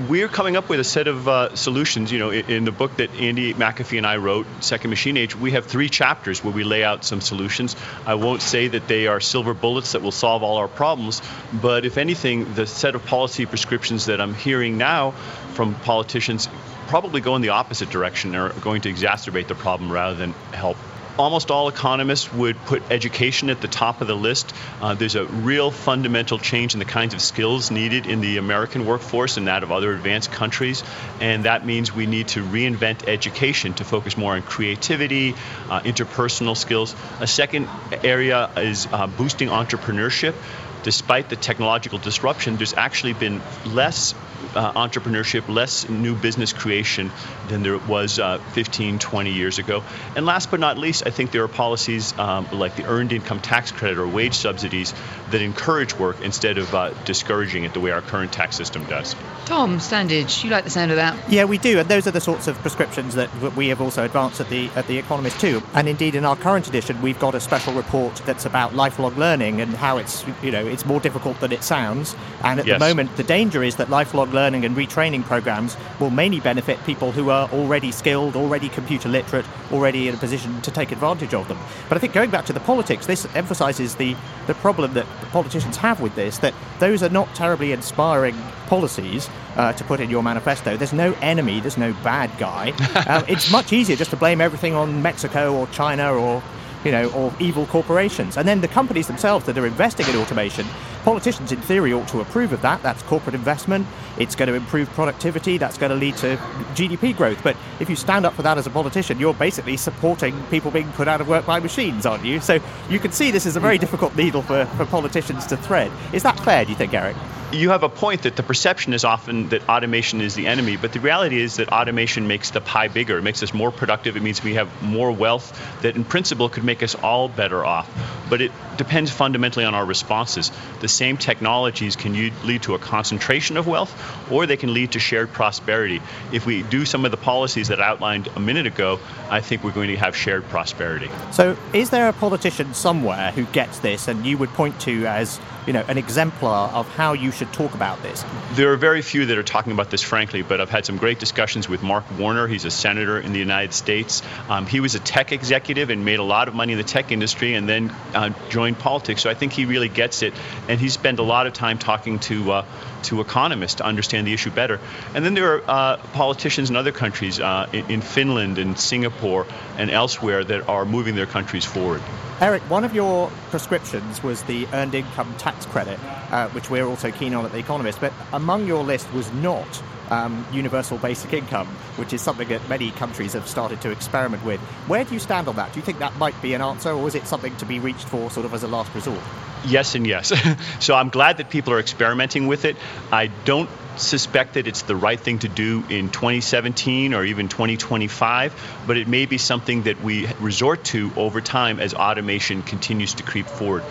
we're 0.10 0.28
coming 0.28 0.56
up 0.56 0.70
with 0.70 0.80
a 0.80 0.84
set 0.84 1.08
of 1.08 1.28
uh, 1.28 1.56
solutions. 1.56 2.12
You 2.12 2.20
know, 2.20 2.30
in, 2.32 2.46
in, 2.46 2.66
the 2.66 2.72
book 2.72 2.98
that 2.98 3.12
Andy 3.16 3.54
McAfee 3.54 3.98
and 3.98 4.08
I 4.08 4.18
wrote, 4.18 4.48
Second 4.62 4.90
Machine 4.90 5.18
Age, 5.18 5.36
we 5.36 5.52
have 5.52 5.66
three 5.66 5.90
chapters 5.90 6.44
where 6.44 6.54
we 6.54 6.64
lay 6.64 6.84
out 6.84 7.04
some 7.04 7.22
solutions. 7.22 7.76
I 8.06 8.16
won't 8.16 8.42
say 8.42 8.68
that 8.68 8.88
they 8.88 9.08
are 9.08 9.20
silver 9.20 9.54
bullets 9.54 9.94
that 9.94 10.02
will 10.02 10.12
solve 10.12 10.44
all 10.44 10.58
our 10.58 10.68
problems, 10.68 11.22
but 11.54 11.86
if 11.86 11.98
anything, 11.98 12.54
the 12.54 12.66
set 12.66 12.96
of 12.96 13.06
policy 13.06 13.46
prescriptions 13.46 14.08
that 14.08 14.20
I'm 14.20 14.34
hearing 14.34 14.78
now 14.78 15.12
from 15.54 15.76
politicians 15.76 16.50
probably 16.88 17.22
go 17.22 17.36
in 17.36 17.42
the 17.42 17.50
opposite 17.50 17.90
direction. 17.90 18.32
They're 18.32 18.50
going 18.50 18.82
to 18.82 18.92
exacerbate 18.92 19.48
the 19.48 19.56
problem 19.56 19.92
rather 19.92 20.16
than 20.16 20.34
help 20.52 20.78
almost 21.18 21.52
all 21.52 21.68
economists 21.68 22.32
would 22.34 22.58
put 22.66 22.84
education 22.92 23.50
at 23.50 23.62
the 23.62 23.68
top 23.68 24.02
of 24.02 24.08
the 24.08 24.16
list. 24.16 24.54
Uh, 24.82 24.94
there's 24.94 25.16
a 25.16 25.26
real 25.26 25.72
fundamental 25.72 26.40
change 26.40 26.74
in 26.74 26.80
the 26.80 26.86
kinds 26.86 27.14
of 27.14 27.22
skills 27.22 27.72
needed 27.72 28.06
in 28.06 28.22
the 28.22 28.38
American 28.38 28.86
workforce 28.86 29.38
and 29.38 29.48
that 29.48 29.64
of 29.64 29.72
other 29.72 29.94
advanced 29.94 30.32
countries, 30.32 30.84
and 31.20 31.46
that 31.46 31.66
means 31.66 31.94
we 31.94 32.06
need 32.06 32.28
to 32.30 32.44
reinvent 32.44 33.08
education 33.08 33.74
to 33.74 33.84
focus 33.84 34.18
more 34.18 34.36
on 34.36 34.42
creativity, 34.42 35.36
uh, 35.70 35.82
interpersonal 35.82 36.58
skills. 36.58 36.96
A 37.20 37.28
second 37.28 37.68
area 38.04 38.50
is 38.58 38.88
uh, 38.92 39.08
boosting 39.08 39.50
entrepreneurship 39.50 40.36
despite 40.84 41.30
the 41.30 41.36
technological 41.36 41.98
disruption, 41.98 42.58
there's 42.58 42.74
actually 42.74 43.14
been 43.14 43.42
less 43.66 44.14
uh, 44.56 44.74
entrepreneurship, 44.74 45.48
less 45.48 45.88
new 45.90 46.16
business 46.16 46.54
creation 46.54 47.12
than 47.48 47.64
there 47.64 47.78
was 47.78 48.20
uh, 48.20 48.38
15, 48.54 49.00
20 49.00 49.32
years 49.32 49.60
ago. 49.60 49.84
And 50.16 50.26
last 50.26 50.52
but 50.52 50.60
not 50.60 50.78
least, 50.78 51.04
I 51.06 51.10
think 51.10 51.32
there 51.32 51.44
are 51.44 51.48
policies 51.48 52.18
um, 52.18 52.48
like 52.52 52.76
the 52.76 52.86
earned 52.86 53.14
income 53.14 53.40
tax 53.40 53.72
credit 53.72 53.98
or 53.98 54.08
wage 54.08 54.36
subsidies 54.36 54.94
that 55.32 55.42
encourage 55.42 55.98
work 55.98 56.22
instead 56.22 56.58
of 56.58 56.74
uh, 56.74 56.92
discouraging 57.06 57.64
it 57.64 57.74
the 57.74 57.80
way 57.80 57.92
our 57.92 58.02
current 58.02 58.32
tax 58.32 58.56
system 58.56 58.84
does. 58.86 59.16
Tom 59.46 59.80
Standage, 59.80 60.44
you 60.44 60.50
like 60.50 60.64
the 60.64 60.70
sound 60.70 60.92
of 60.92 60.98
that? 60.98 61.18
Yeah, 61.30 61.46
we 61.46 61.58
do, 61.58 61.80
and 61.80 61.90
those 61.90 62.08
are 62.08 62.12
the 62.12 62.22
sorts 62.22 62.48
of 62.48 62.58
prescriptions 62.60 63.16
that 63.16 63.30
we 63.56 63.68
have 63.70 63.82
also 63.82 64.06
advanced 64.06 64.40
at 64.40 64.50
the 64.50 64.70
at 64.76 64.88
the 64.88 64.98
Economist 64.98 65.40
too. 65.40 65.62
And 65.74 65.90
indeed, 65.90 66.16
in 66.16 66.26
our 66.26 66.36
current 66.36 66.68
edition, 66.68 67.02
we've 67.02 67.20
got 67.20 67.36
a 67.36 67.40
special 67.40 67.74
report 67.74 68.16
that's 68.26 68.46
about 68.46 68.74
lifelong 68.74 69.16
learning 69.16 69.60
and 69.60 69.74
how 69.74 69.98
it's 69.98 70.26
you 70.42 70.52
know 70.52 70.66
it's 70.66 70.86
more 70.86 71.00
difficult 71.00 71.40
than 71.40 71.52
it 71.52 71.64
sounds. 71.64 72.16
And 72.44 72.60
at 72.60 72.66
yes. 72.66 72.80
the 72.80 72.86
moment, 72.86 73.16
the 73.18 73.24
danger 73.24 73.64
is 73.64 73.78
that 73.78 73.90
lifelong 73.90 74.32
learning 74.34 74.66
and 74.66 74.76
retraining 74.76 75.24
programs 75.24 75.78
will 76.00 76.10
mainly 76.10 76.40
benefit 76.40 76.84
people 76.86 77.12
who 77.12 77.30
are 77.30 77.50
already 77.52 77.92
skilled, 77.92 78.36
already 78.36 78.70
computer 78.70 79.10
literate, 79.10 79.46
already 79.72 80.08
in 80.08 80.16
a 80.16 80.18
position 80.18 80.62
to 80.62 80.72
take 80.72 80.92
advantage 80.92 81.34
of 81.34 81.48
them. 81.48 81.58
But 81.90 81.98
I 81.98 82.00
think 82.00 82.14
going 82.14 82.30
back 82.30 82.46
to 82.46 82.54
the 82.54 82.60
politics, 82.60 83.06
this 83.06 83.28
emphasises 83.36 83.96
the 83.96 84.16
the 84.48 84.54
problem 84.56 84.94
that 84.94 85.06
politicians 85.32 85.78
have 85.78 86.02
with 86.02 86.16
this 86.16 86.40
that 86.40 86.54
those 86.80 87.02
are 87.02 87.10
not 87.10 87.34
terribly 87.36 87.72
inspiring 87.72 88.36
policies 88.68 89.30
uh, 89.56 89.72
to 89.74 89.84
put 89.84 90.00
in 90.00 90.10
your 90.10 90.24
manifesto. 90.24 90.76
There's 90.76 90.94
no 90.94 91.14
enemy, 91.22 91.60
there's 91.60 91.78
no 91.78 91.94
bad 92.04 92.32
guy. 92.38 92.72
um, 93.08 93.24
it's 93.28 93.52
much 93.52 93.72
easier 93.72 93.96
just 93.96 94.12
to 94.12 94.18
blame 94.18 94.42
everything 94.42 94.74
on 94.74 95.02
Mexico 95.02 95.56
or 95.56 95.68
China 95.68 96.14
or 96.14 96.44
you 96.84 96.92
know, 96.92 97.10
or 97.12 97.34
evil 97.40 97.66
corporations. 97.68 98.38
And 98.38 98.48
then 98.48 98.62
the 98.62 98.68
companies 98.68 99.08
themselves 99.08 99.46
that 99.46 99.58
are 99.58 99.66
investing 99.66 100.08
in 100.08 100.16
automation, 100.18 100.66
politicians 101.04 101.52
in 101.52 101.62
theory 101.62 101.94
ought 101.94 102.08
to 102.10 102.22
approve 102.22 102.54
of 102.54 102.62
that. 102.62 102.82
That's 102.82 103.04
corporate 103.04 103.36
investment. 103.36 103.86
It's 104.18 104.36
going 104.36 104.48
to 104.48 104.56
improve 104.56 104.90
productivity. 104.92 105.58
That's 105.58 105.78
going 105.78 105.92
to 105.92 105.96
lead 105.96 106.18
to 106.18 106.38
GDP 106.76 107.16
growth. 107.16 107.44
But 107.44 107.58
if 107.80 107.90
you 107.90 107.96
stand 107.96 108.26
up 108.26 108.34
for 108.34 108.42
that 108.42 108.58
as 108.58 108.68
a 108.68 108.70
politician, 108.70 109.20
you're 109.20 109.34
basically 109.34 109.78
supporting 109.78 110.42
people 110.50 110.72
being 110.72 110.92
put 110.94 111.08
out 111.08 111.22
of 111.22 111.28
work 111.28 111.46
by 111.46 111.60
machines, 111.60 112.06
aren't 112.06 112.26
you? 112.26 112.40
So 112.40 112.60
you 112.90 113.00
can 113.00 113.12
see 113.12 113.32
this 113.32 113.46
is 113.46 113.56
a 113.56 113.60
very 113.60 113.78
difficult 113.78 114.16
needle 114.16 114.42
for, 114.42 114.66
for 114.78 114.86
politicians 114.86 115.46
to 115.48 115.58
thread. 115.58 115.92
Is 116.14 116.24
that 116.24 116.40
fair, 116.40 116.66
do 116.66 116.72
you 116.72 116.78
think, 116.78 116.94
Erik? 116.94 117.16
You 117.54 117.70
have 117.70 117.84
a 117.84 117.90
point 117.90 118.24
that 118.24 118.36
the 118.36 118.44
perception 118.44 118.94
is 118.94 119.06
often 119.06 119.50
that 119.50 119.70
automation 119.70 120.22
is 120.22 120.34
the 120.34 120.48
enemy, 120.48 120.76
but 120.76 120.92
the 120.92 121.00
reality 121.00 121.40
is 121.40 121.58
that 121.58 121.70
automation 121.70 122.28
makes 122.28 122.52
the 122.52 122.62
pie 122.62 122.88
bigger. 122.88 123.18
It 123.18 123.22
makes 123.22 123.44
us 123.44 123.54
more 123.54 123.72
productive. 123.72 124.18
It 124.18 124.24
means 124.24 124.44
we 124.44 124.56
have 124.56 124.82
more 124.82 125.12
wealth 125.12 125.58
that, 125.82 125.96
in 125.96 126.04
principle, 126.04 126.50
could 126.50 126.64
make 126.64 126.82
us 126.82 126.96
all 126.96 127.30
better 127.30 127.64
off. 127.64 127.90
But 128.30 128.42
it 128.42 128.52
depends 128.78 129.12
fundamentally 129.12 129.66
on 129.66 129.76
our 129.76 129.86
responses. 129.86 130.52
The 130.80 130.88
same 130.88 131.18
technologies 131.18 131.96
can 131.96 132.14
lead 132.44 132.64
to 132.64 132.74
a 132.74 132.80
concentration 132.80 133.58
of 133.58 133.68
wealth, 133.68 133.94
or 134.32 134.46
they 134.48 134.58
can 134.58 134.74
lead 134.74 134.94
to 134.94 135.00
shared 135.00 135.32
prosperity. 135.32 136.02
If 136.32 136.46
we 136.46 136.64
do 136.64 136.86
some 136.86 137.06
of 137.06 137.12
the 137.12 137.18
policies 137.18 137.68
that 137.68 137.80
I 137.80 137.88
outlined 137.88 138.30
a 138.36 138.40
minute 138.40 138.66
ago, 138.66 139.00
I 139.30 139.42
think 139.42 139.64
we're 139.64 139.72
going 139.72 139.90
to 139.90 139.98
have 139.98 140.16
shared 140.16 140.48
prosperity. 140.50 141.10
So, 141.32 141.56
is 141.74 141.92
there 141.92 142.10
a 142.10 142.14
politician 142.14 142.74
somewhere 142.74 143.32
who 143.32 143.46
gets 143.46 143.80
this 143.80 144.08
and 144.08 144.26
you 144.26 144.38
would 144.40 144.50
point 144.50 144.80
to 144.82 145.06
as 145.06 145.40
you 145.66 145.74
know, 145.74 145.84
an 145.88 145.98
exemplar 145.98 146.70
of 146.70 146.88
how 146.90 147.14
you 147.14 147.32
should 147.32 147.52
talk 147.54 147.74
about 147.74 148.02
this? 148.02 148.24
There 148.54 148.72
are 148.72 148.78
very 148.78 149.02
few 149.02 149.26
that 149.26 149.38
are 149.38 149.44
talking 149.44 149.72
about 149.72 149.90
this, 149.90 150.02
frankly, 150.02 150.42
but 150.42 150.62
I've 150.62 150.70
had 150.70 150.86
some 150.86 150.98
great 150.98 151.20
discussions 151.20 151.70
with 151.70 151.84
Mark 151.84 152.04
Warner. 152.18 152.48
He's 152.48 152.66
a 152.66 152.72
senator 152.72 153.20
in 153.20 153.34
the 153.34 153.40
United 153.40 153.74
States. 153.74 154.22
Um, 154.50 154.66
he 154.66 154.80
was 154.80 154.96
a 154.96 155.00
tech 155.00 155.32
executive 155.32 155.90
and 155.90 156.06
made 156.06 156.20
a 156.20 156.24
lot 156.24 156.48
of 156.48 156.54
money 156.54 156.74
in 156.74 156.78
the 156.78 156.84
tech 156.84 157.12
industry 157.12 157.54
and 157.54 157.68
then 157.68 157.90
uh, 158.14 158.30
joined 158.50 158.80
politics. 158.80 159.22
So 159.22 159.30
I 159.30 159.34
think 159.34 159.54
he 159.54 159.66
really 159.66 159.90
gets 159.90 160.22
it. 160.22 160.34
And 160.68 160.80
he 160.80 160.90
spent 160.90 161.20
a 161.20 161.24
lot 161.24 161.48
of 161.48 161.54
time 161.54 161.78
talking 161.78 162.20
to 162.20 162.52
uh, 162.52 162.66
to 163.04 163.22
economists 163.22 163.76
to 163.76 163.86
understand 163.86 164.28
the 164.28 164.34
issue 164.34 164.52
better. 164.52 164.80
And 165.14 165.24
then 165.24 165.34
there 165.34 165.56
are 165.56 165.62
uh, 165.68 165.98
politicians 166.14 166.70
in 166.70 166.76
other 166.76 166.92
countries, 166.92 167.40
uh, 167.40 167.68
in, 167.72 167.90
in, 167.90 168.02
Finland 168.02 168.58
and 168.58 168.78
Singapore 168.78 169.46
and 169.78 169.90
elsewhere, 169.90 170.44
that 170.44 170.68
are 170.68 170.86
moving 170.86 171.16
their 171.16 171.26
countries 171.26 171.66
forward. 171.66 172.02
Erik, 172.42 172.64
one 172.70 172.84
of 172.84 172.94
your 172.94 173.30
prescriptions 173.50 174.22
was 174.24 174.44
the 174.44 174.68
earned 174.74 174.96
income 174.96 175.34
tax 175.38 175.66
credit, 175.66 176.00
uh, 176.32 176.50
which 176.50 176.70
we're 176.70 176.86
also 176.86 177.12
keen 177.12 177.34
on 177.34 177.46
at 177.46 177.52
The 177.52 177.60
Economist. 177.60 178.02
But 178.02 178.14
among 178.34 178.68
your 178.68 178.84
list 178.84 179.12
was 179.14 179.32
not 179.34 179.82
um, 180.10 180.46
universal 180.52 180.98
basic 180.98 181.34
income, 181.34 181.68
which 181.98 182.14
is 182.14 182.22
something 182.22 182.48
that 182.50 182.68
many 182.70 182.92
countries 182.92 183.34
have 183.34 183.48
started 183.48 183.82
to 183.82 183.92
experiment 183.92 184.44
with. 184.44 184.60
Where 184.88 185.04
do 185.04 185.14
you 185.14 185.20
stand 185.20 185.48
on 185.48 185.56
that? 185.56 185.74
Do 185.74 185.80
you 185.80 185.86
think 185.86 186.00
that 186.00 186.18
might 186.18 186.40
be 186.42 186.54
an 186.54 186.62
answer, 186.62 186.92
or 186.92 187.08
is 187.08 187.16
it 187.16 187.28
something 187.28 187.56
to 187.58 187.66
be 187.66 187.80
reached 187.80 188.08
for 188.08 188.30
sort 188.30 188.46
of 188.46 188.54
as 188.54 188.64
a 188.64 188.68
last 188.68 188.94
resort? 188.94 189.22
Yes, 189.66 189.96
and 189.96 190.06
yes. 190.06 190.32
so 190.80 190.96
I'm 190.96 191.10
glad 191.10 191.38
that 191.38 191.50
people 191.50 191.74
are 191.74 191.80
experimenting 191.80 192.48
with 192.48 192.66
it. 192.66 192.76
I 193.12 193.28
don't 193.28 193.70
suspect 193.98 194.56
that 194.56 194.68
it's 194.68 194.82
the 194.84 194.96
right 194.96 195.20
thing 195.20 195.40
to 195.40 195.48
do 195.48 195.84
in 195.90 196.10
2017 196.10 197.14
or 197.14 197.24
even 197.24 197.48
2025, 197.48 198.84
but 198.88 198.98
it 198.98 199.08
may 199.08 199.26
be 199.26 199.38
something 199.38 199.84
that 199.84 200.02
we 200.02 200.28
resort 200.40 200.84
to 200.84 201.12
over 201.16 201.42
time 201.42 201.80
as 201.80 201.94
automation 201.94 202.64
continues 202.64 203.14
to 203.16 203.24
creep 203.24 203.46
forward. 203.46 203.84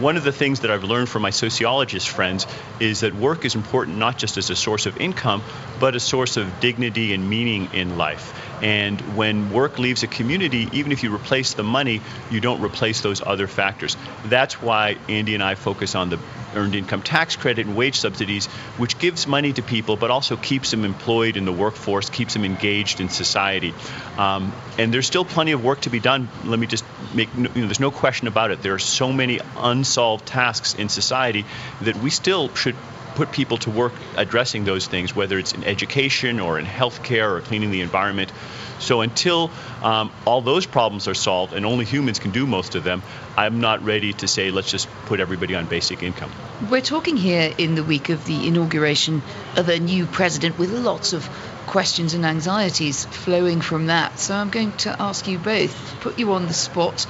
One 0.00 0.16
of 0.16 0.24
the 0.24 0.32
things 0.32 0.60
that 0.60 0.70
I've 0.70 0.84
learned 0.84 1.08
from 1.08 1.22
my 1.22 1.30
sociologist 1.30 2.08
friends 2.08 2.46
is 2.78 3.00
that 3.00 3.14
work 3.14 3.44
is 3.44 3.54
important 3.54 3.98
not 3.98 4.16
just 4.16 4.36
as 4.36 4.50
a 4.50 4.56
source 4.56 4.86
of 4.86 4.96
income, 4.98 5.42
but 5.80 5.96
a 5.96 6.00
source 6.00 6.36
of 6.36 6.60
dignity 6.60 7.12
and 7.12 7.28
meaning 7.28 7.68
in 7.72 7.98
life. 7.98 8.32
And 8.62 9.00
when 9.16 9.52
work 9.52 9.78
leaves 9.78 10.02
a 10.02 10.06
community, 10.06 10.68
even 10.72 10.92
if 10.92 11.02
you 11.02 11.14
replace 11.14 11.54
the 11.54 11.62
money, 11.62 12.00
you 12.30 12.40
don't 12.40 12.60
replace 12.60 13.00
those 13.00 13.22
other 13.22 13.46
factors. 13.46 13.96
That's 14.24 14.60
why 14.60 14.96
Andy 15.08 15.34
and 15.34 15.42
I 15.42 15.54
focus 15.54 15.94
on 15.94 16.10
the 16.10 16.18
earned 16.54 16.74
income 16.74 17.02
tax 17.02 17.36
credit 17.36 17.66
and 17.66 17.76
wage 17.76 17.98
subsidies, 17.98 18.46
which 18.76 18.98
gives 18.98 19.26
money 19.26 19.52
to 19.52 19.62
people 19.62 19.96
but 19.96 20.10
also 20.10 20.36
keeps 20.36 20.70
them 20.70 20.84
employed 20.84 21.36
in 21.36 21.44
the 21.44 21.52
workforce, 21.52 22.10
keeps 22.10 22.34
them 22.34 22.44
engaged 22.44 23.00
in 23.00 23.08
society. 23.08 23.74
Um, 24.16 24.52
and 24.78 24.92
there's 24.92 25.06
still 25.06 25.24
plenty 25.24 25.52
of 25.52 25.62
work 25.62 25.82
to 25.82 25.90
be 25.90 26.00
done. 26.00 26.28
Let 26.44 26.58
me 26.58 26.66
just 26.66 26.84
make, 27.14 27.34
you 27.34 27.42
know, 27.42 27.50
there's 27.54 27.80
no 27.80 27.90
question 27.90 28.28
about 28.28 28.50
it. 28.50 28.62
There 28.62 28.74
are 28.74 28.78
so 28.78 29.12
many 29.12 29.40
unsolved 29.56 30.26
tasks 30.26 30.74
in 30.74 30.88
society 30.88 31.44
that 31.82 31.96
we 31.96 32.10
still 32.10 32.54
should 32.54 32.76
put 33.18 33.32
people 33.32 33.56
to 33.58 33.68
work 33.68 33.92
addressing 34.16 34.64
those 34.64 34.86
things, 34.86 35.14
whether 35.14 35.38
it's 35.40 35.52
in 35.52 35.64
education 35.64 36.38
or 36.38 36.56
in 36.56 36.64
healthcare 36.64 37.36
or 37.36 37.40
cleaning 37.40 37.72
the 37.72 37.80
environment. 37.80 38.30
So 38.78 39.00
until 39.00 39.50
um, 39.82 40.12
all 40.24 40.40
those 40.40 40.66
problems 40.66 41.08
are 41.08 41.14
solved, 41.14 41.52
and 41.52 41.66
only 41.66 41.84
humans 41.84 42.20
can 42.20 42.30
do 42.30 42.46
most 42.46 42.76
of 42.76 42.84
them, 42.84 43.02
I'm 43.36 43.60
not 43.60 43.84
ready 43.84 44.12
to 44.12 44.28
say 44.28 44.52
let's 44.52 44.70
just 44.70 44.88
put 45.06 45.18
everybody 45.18 45.56
on 45.56 45.66
basic 45.66 46.04
income. 46.04 46.30
We're 46.70 46.80
talking 46.80 47.16
here 47.16 47.52
in 47.58 47.74
the 47.74 47.82
week 47.82 48.08
of 48.08 48.24
the 48.24 48.46
inauguration 48.46 49.22
of 49.56 49.68
a 49.68 49.80
new 49.80 50.06
president 50.06 50.56
with 50.56 50.70
lots 50.70 51.12
of 51.12 51.28
questions 51.66 52.14
and 52.14 52.24
anxieties 52.24 53.04
flowing 53.04 53.60
from 53.60 53.86
that. 53.86 54.20
So 54.20 54.36
I'm 54.36 54.50
going 54.50 54.70
to 54.84 54.94
ask 55.02 55.26
you 55.26 55.38
both, 55.38 55.74
put 56.02 56.20
you 56.20 56.34
on 56.34 56.46
the 56.46 56.54
spot. 56.54 57.04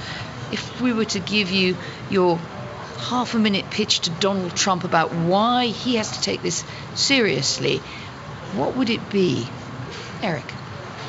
If 0.51 0.81
we 0.81 0.91
were 0.91 1.05
to 1.05 1.19
give 1.19 1.51
you 1.51 1.77
your 2.09 2.39
half 2.99 3.33
a 3.33 3.39
minute 3.39 3.69
pitch 3.69 4.01
to 4.01 4.09
Donald 4.09 4.55
Trump 4.55 4.83
about 4.83 5.11
why 5.13 5.67
he 5.67 5.95
has 5.95 6.17
to 6.17 6.21
take 6.21 6.41
this 6.41 6.63
seriously, 6.95 7.77
what 8.55 8.75
would 8.75 8.89
it 8.89 9.09
be? 9.09 9.47
Erik. 10.21 10.53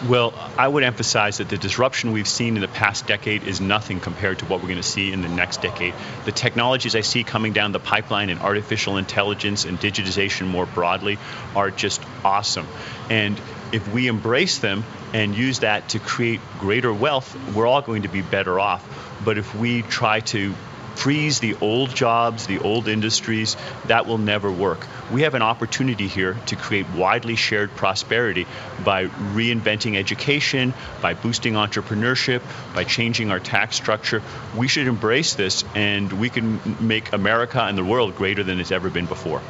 Well, 0.09 0.33
I 0.57 0.67
would 0.67 0.83
emphasize 0.83 1.39
that 1.39 1.51
the 1.51 1.59
disruption 1.59 2.13
we've 2.13 2.29
seen 2.29 2.55
in 2.55 2.63
the 2.63 2.69
past 2.69 3.07
decade 3.07 3.43
is 3.43 3.61
nothing 3.61 4.01
compared 4.01 4.39
to 4.39 4.47
what 4.47 4.61
we're 4.61 4.69
going 4.69 4.81
to 4.81 4.83
see 4.83 5.13
in 5.13 5.21
the 5.21 5.29
next 5.29 5.61
decade. 5.61 5.93
The 6.25 6.33
technologies 6.33 6.97
I 6.97 7.03
see 7.03 7.23
coming 7.23 7.53
down 7.53 7.73
the 7.73 7.81
pipeline 7.81 8.31
in 8.31 8.39
artificial 8.39 8.97
intelligence 8.97 9.67
and 9.67 9.79
digitization 9.79 10.47
more 10.47 10.65
broadly 10.65 11.19
are 11.55 11.71
just 11.71 12.01
awesome. 12.25 12.67
And 13.11 13.39
if 13.73 13.93
we 13.93 14.07
embrace 14.07 14.59
them 14.59 14.85
and 15.13 15.35
use 15.35 15.59
that 15.59 15.91
to 15.91 15.99
create 15.99 16.41
greater 16.59 16.95
wealth, 16.95 17.37
we're 17.55 17.67
all 17.67 17.83
going 17.83 18.03
to 18.03 18.09
be 18.09 18.23
better 18.23 18.59
off. 18.59 18.83
But 19.23 19.37
if 19.37 19.55
we 19.55 19.83
try 19.83 20.21
to 20.21 20.55
freeze 21.01 21.41
the 21.41 21.57
old 21.63 21.95
jobs, 21.95 22.47
the 22.47 22.59
old 22.59 22.87
industries, 22.87 23.57
that 23.87 24.07
will 24.07 24.19
never 24.19 24.53
work. 24.53 24.87
We 25.11 25.23
have 25.23 25.33
an 25.33 25.41
opportunity 25.41 26.07
here 26.07 26.35
to 26.47 26.57
create 26.57 26.87
widely 26.91 27.37
shared 27.37 27.75
prosperity 27.75 28.47
by 28.85 29.07
reinventing 29.07 29.97
education, 29.97 30.75
by 31.01 31.15
boosting 31.15 31.55
entrepreneurship, 31.55 32.43
by 32.75 32.85
changing 32.85 33.31
our 33.31 33.41
tax 33.41 33.77
structure. 33.77 34.23
We 34.55 34.69
should 34.69 34.87
embrace 34.89 35.35
this 35.35 35.65
and 35.75 36.13
we 36.13 36.29
can 36.29 36.61
make 36.81 37.15
America 37.15 37.63
and 37.63 37.79
the 37.79 37.85
world 37.85 38.15
greater 38.15 38.45
than 38.45 38.61
it's 38.61 38.71
ever 38.71 38.91
been 38.91 39.07
before. 39.07 39.41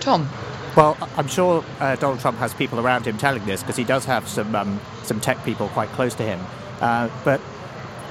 Tom. 0.00 0.26
Well, 0.74 0.96
I'm 1.16 1.26
sure 1.26 1.64
uh, 1.80 1.96
Donald 1.96 2.20
Trump 2.20 2.38
has 2.38 2.54
people 2.54 2.78
around 2.78 3.04
him 3.04 3.18
telling 3.18 3.44
this 3.44 3.60
because 3.60 3.76
he 3.76 3.84
does 3.84 4.04
have 4.04 4.28
some 4.28 4.54
um, 4.54 4.80
some 5.02 5.20
tech 5.20 5.44
people 5.44 5.66
quite 5.68 5.88
close 5.90 6.14
to 6.14 6.22
him. 6.22 6.40
Uh, 6.80 7.10
but 7.24 7.40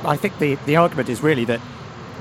I 0.03 0.17
think 0.17 0.37
the, 0.39 0.55
the 0.65 0.75
argument 0.75 1.07
is 1.07 1.23
really 1.23 1.45
that 1.45 1.61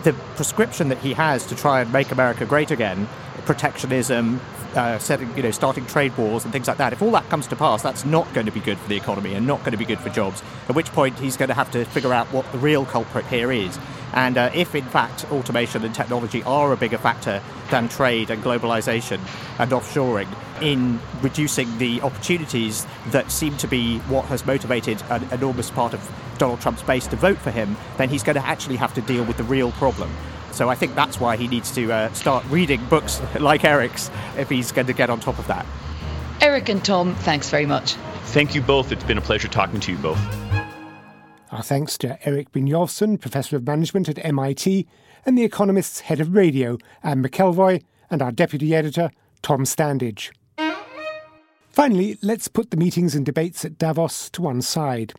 the 0.05 0.13
prescription 0.37 0.89
that 0.89 0.99
he 0.99 1.15
has 1.15 1.47
to 1.47 1.57
try 1.57 1.81
and 1.81 1.93
make 1.93 2.11
America 2.11 2.45
great 2.47 2.71
again, 2.71 3.09
protectionism, 3.45 4.41
uh, 4.75 4.99
setting, 4.99 5.35
you 5.37 5.43
know, 5.43 5.51
starting 5.51 5.87
trade 5.87 6.17
wars 6.17 6.45
and 6.45 6.53
things 6.53 6.69
like 6.69 6.77
that. 6.77 6.93
If 6.93 7.03
all 7.03 7.11
that 7.13 7.29
comes 7.31 7.47
to 7.49 7.57
pass, 7.57 7.83
that's 7.83 8.05
not 8.05 8.33
going 8.35 8.47
to 8.47 8.53
be 8.53 8.61
good 8.61 8.79
for 8.79 8.89
the 8.89 8.97
economy 8.97 9.35
and 9.35 9.47
not 9.47 9.61
going 9.61 9.73
to 9.73 9.79
be 9.79 9.85
good 9.85 9.99
for 9.99 10.11
jobs. 10.11 10.43
At 10.69 10.77
which 10.77 10.93
point 10.93 11.19
he's 11.19 11.37
going 11.37 11.49
to 11.49 11.55
have 11.55 11.71
to 11.73 11.85
figure 11.87 12.13
out 12.13 12.27
what 12.29 12.51
the 12.53 12.59
real 12.59 12.85
culprit 12.85 13.27
here 13.27 13.51
is. 13.51 13.79
And 14.13 14.39
uh, 14.39 14.51
if, 14.55 14.75
in 14.75 14.85
fact, 14.85 15.31
automation 15.31 15.85
and 15.85 15.95
technology 15.95 16.43
are 16.45 16.73
a 16.73 16.77
bigger 16.77 16.99
factor 16.99 17.43
than 17.71 17.89
trade 17.89 18.31
and 18.31 18.43
globalization 18.43 19.21
and 19.59 19.71
offshoring 19.71 20.29
in 20.63 21.01
reducing 21.21 21.79
the 21.79 22.01
opportunities 22.03 22.87
that 23.09 23.31
seem 23.31 23.57
to 23.59 23.67
be 23.67 23.99
what 24.01 24.25
has 24.27 24.47
motivated 24.47 25.03
an 25.11 25.23
enormous 25.33 25.71
part 25.71 25.95
of 25.95 26.11
Donald 26.39 26.61
Trump's 26.61 26.83
base 26.83 27.07
to 27.09 27.17
vote 27.17 27.39
for 27.39 27.51
him, 27.51 27.77
then 27.97 28.09
he's 28.09 28.23
going 28.23 28.37
to 28.37 28.47
actually 28.47 28.77
have 28.77 28.95
to 28.95 29.01
deal 29.03 29.25
with 29.25 29.37
the 29.37 29.45
real 29.45 29.73
problem. 29.73 30.11
So 30.53 30.69
I 30.69 30.75
think 30.75 30.95
that's 30.95 31.21
why 31.21 31.37
he 31.37 31.47
needs 31.47 31.73
to 31.75 31.93
uh, 31.93 32.13
start 32.15 32.45
reading 32.47 32.85
books 32.87 33.21
like 33.39 33.65
Erik's 33.65 34.11
if 34.37 34.49
he's 34.49 34.73
going 34.73 34.87
to 34.87 34.93
get 34.93 35.11
on 35.11 35.21
top 35.21 35.39
of 35.39 35.47
that. 35.49 35.67
Erik 36.41 36.69
and 36.69 36.85
Tom, 36.85 37.15
thanks 37.17 37.51
very 37.51 37.67
much. 37.67 37.95
Thank 38.25 38.55
you 38.55 38.61
both. 38.61 38.93
It's 38.93 39.05
been 39.05 39.19
a 39.19 39.23
pleasure 39.23 39.49
talking 39.49 39.81
to 39.81 39.93
you 39.93 39.99
both. 39.99 40.48
Our 41.51 41.63
thanks 41.63 41.97
to 41.99 42.29
Erik 42.29 42.53
Brynjolfsson, 42.53 43.19
Professor 43.19 43.57
of 43.57 43.67
Management 43.67 44.07
at 44.09 44.23
MIT, 44.23 44.87
and 45.25 45.37
The 45.37 45.45
Economist's 45.45 46.01
head 46.01 46.21
of 46.21 46.35
radio, 46.35 46.77
Anne 47.03 47.23
McElvoy, 47.23 47.83
and 48.11 48.21
our 48.21 48.31
deputy 48.31 48.75
editor, 48.75 49.11
Tom 49.41 49.65
Standage. 49.65 50.31
Finally, 51.71 52.19
let's 52.21 52.49
put 52.49 52.71
the 52.71 52.77
meetings 52.77 53.15
and 53.15 53.25
debates 53.25 53.65
at 53.65 53.79
Davos 53.79 54.29
to 54.31 54.43
one 54.43 54.61
side. 54.61 55.15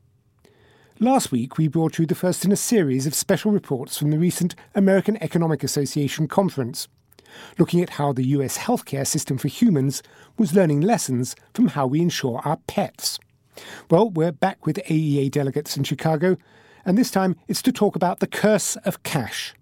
Last 1.00 1.32
week, 1.32 1.58
we 1.58 1.68
brought 1.68 1.98
you 1.98 2.06
the 2.06 2.14
first 2.14 2.46
in 2.46 2.52
a 2.52 2.58
series 2.58 3.08
of 3.08 3.16
special 3.16 3.52
reports 3.52 3.98
from 3.98 4.12
the 4.12 4.20
recent 4.20 4.54
American 4.76 5.18
Economic 5.24 5.64
Association 5.64 6.28
conference, 6.28 6.88
looking 7.58 7.82
at 7.82 7.92
how 7.92 8.14
the 8.14 8.26
US 8.26 8.60
healthcare 8.60 9.08
system 9.08 9.40
for 9.40 9.48
humans 9.48 10.04
was 10.38 10.54
learning 10.54 10.82
lessons 10.82 11.36
from 11.56 11.70
how 11.70 11.88
we 11.88 12.02
insure 12.02 12.40
our 12.46 12.58
pets. 12.68 13.18
Well, 13.90 14.10
we're 14.10 14.32
back 14.32 14.66
with 14.66 14.78
AEA 14.88 15.32
delegates 15.32 15.78
in 15.78 15.84
Chicago, 15.84 16.38
and 16.86 16.98
this 16.98 17.12
time 17.12 17.36
it's 17.48 17.62
to 17.64 17.72
talk 17.72 17.96
about 17.96 18.20
the 18.20 18.28
curse 18.28 18.76
of 18.78 19.04
cash. 19.04 19.54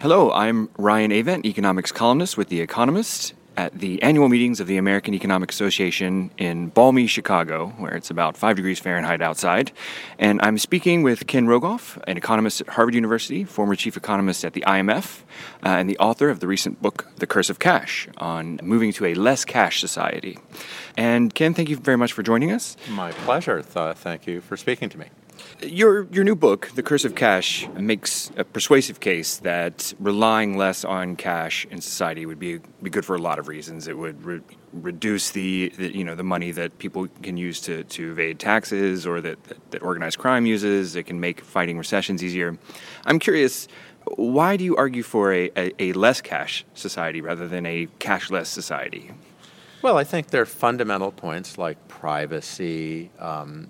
Hello, 0.00 0.30
I'm 0.30 0.68
Ryan 0.78 1.10
Avent, 1.10 1.44
economics 1.44 1.90
columnist 1.90 2.36
with 2.36 2.48
The 2.48 2.60
Economist, 2.60 3.34
at 3.58 3.76
the 3.76 4.00
annual 4.04 4.28
meetings 4.28 4.60
of 4.60 4.68
the 4.68 4.76
American 4.76 5.14
Economic 5.14 5.50
Association 5.50 6.30
in 6.38 6.68
balmy 6.68 7.08
Chicago, 7.08 7.74
where 7.78 7.92
it's 7.96 8.08
about 8.08 8.36
5 8.36 8.54
degrees 8.54 8.78
Fahrenheit 8.78 9.20
outside. 9.20 9.72
And 10.16 10.40
I'm 10.42 10.58
speaking 10.58 11.02
with 11.02 11.26
Ken 11.26 11.48
Rogoff, 11.48 12.00
an 12.06 12.16
economist 12.16 12.60
at 12.60 12.68
Harvard 12.68 12.94
University, 12.94 13.42
former 13.42 13.74
chief 13.74 13.96
economist 13.96 14.44
at 14.44 14.52
the 14.52 14.60
IMF, 14.60 15.22
uh, 15.66 15.70
and 15.70 15.90
the 15.90 15.98
author 15.98 16.30
of 16.30 16.38
the 16.38 16.46
recent 16.46 16.80
book, 16.80 17.08
The 17.16 17.26
Curse 17.26 17.50
of 17.50 17.58
Cash, 17.58 18.08
on 18.18 18.60
moving 18.62 18.92
to 18.92 19.06
a 19.06 19.14
less 19.14 19.44
cash 19.44 19.80
society. 19.80 20.38
And 20.96 21.34
Ken, 21.34 21.52
thank 21.52 21.68
you 21.68 21.76
very 21.76 21.96
much 21.96 22.12
for 22.12 22.22
joining 22.22 22.52
us. 22.52 22.76
My 22.88 23.10
pleasure. 23.10 23.62
Th- 23.62 23.96
thank 23.96 24.28
you 24.28 24.40
for 24.40 24.56
speaking 24.56 24.88
to 24.90 24.98
me. 24.98 25.06
Your 25.62 26.06
your 26.12 26.24
new 26.24 26.36
book, 26.36 26.70
The 26.74 26.82
Curse 26.82 27.04
of 27.04 27.14
Cash, 27.14 27.68
makes 27.78 28.30
a 28.36 28.44
persuasive 28.44 29.00
case 29.00 29.38
that 29.38 29.92
relying 29.98 30.56
less 30.56 30.84
on 30.84 31.16
cash 31.16 31.66
in 31.70 31.80
society 31.80 32.26
would 32.26 32.38
be 32.38 32.58
be 32.82 32.90
good 32.90 33.04
for 33.04 33.16
a 33.16 33.20
lot 33.20 33.38
of 33.38 33.48
reasons. 33.48 33.88
It 33.88 33.98
would 33.98 34.24
re- 34.24 34.40
reduce 34.72 35.30
the, 35.30 35.72
the, 35.76 35.96
you 35.96 36.04
know 36.04 36.14
the 36.14 36.22
money 36.22 36.50
that 36.52 36.78
people 36.78 37.08
can 37.22 37.36
use 37.36 37.60
to, 37.62 37.84
to 37.84 38.12
evade 38.12 38.38
taxes 38.38 39.06
or 39.06 39.20
that, 39.20 39.42
that, 39.44 39.70
that 39.70 39.82
organized 39.82 40.18
crime 40.18 40.46
uses. 40.46 40.96
It 40.96 41.04
can 41.04 41.20
make 41.20 41.40
fighting 41.40 41.78
recessions 41.78 42.22
easier. 42.22 42.58
I'm 43.04 43.18
curious. 43.18 43.68
Why 44.16 44.56
do 44.56 44.64
you 44.64 44.74
argue 44.76 45.02
for 45.02 45.32
a, 45.34 45.50
a, 45.54 45.72
a 45.78 45.92
less 45.92 46.22
cash 46.22 46.64
society 46.72 47.20
rather 47.20 47.46
than 47.46 47.66
a 47.66 47.88
cashless 47.98 48.46
society? 48.46 49.10
Well, 49.82 49.96
I 49.96 50.04
think 50.04 50.28
there 50.28 50.42
are 50.42 50.46
fundamental 50.46 51.12
points 51.12 51.58
like 51.58 51.86
privacy, 51.88 53.10
um, 53.18 53.68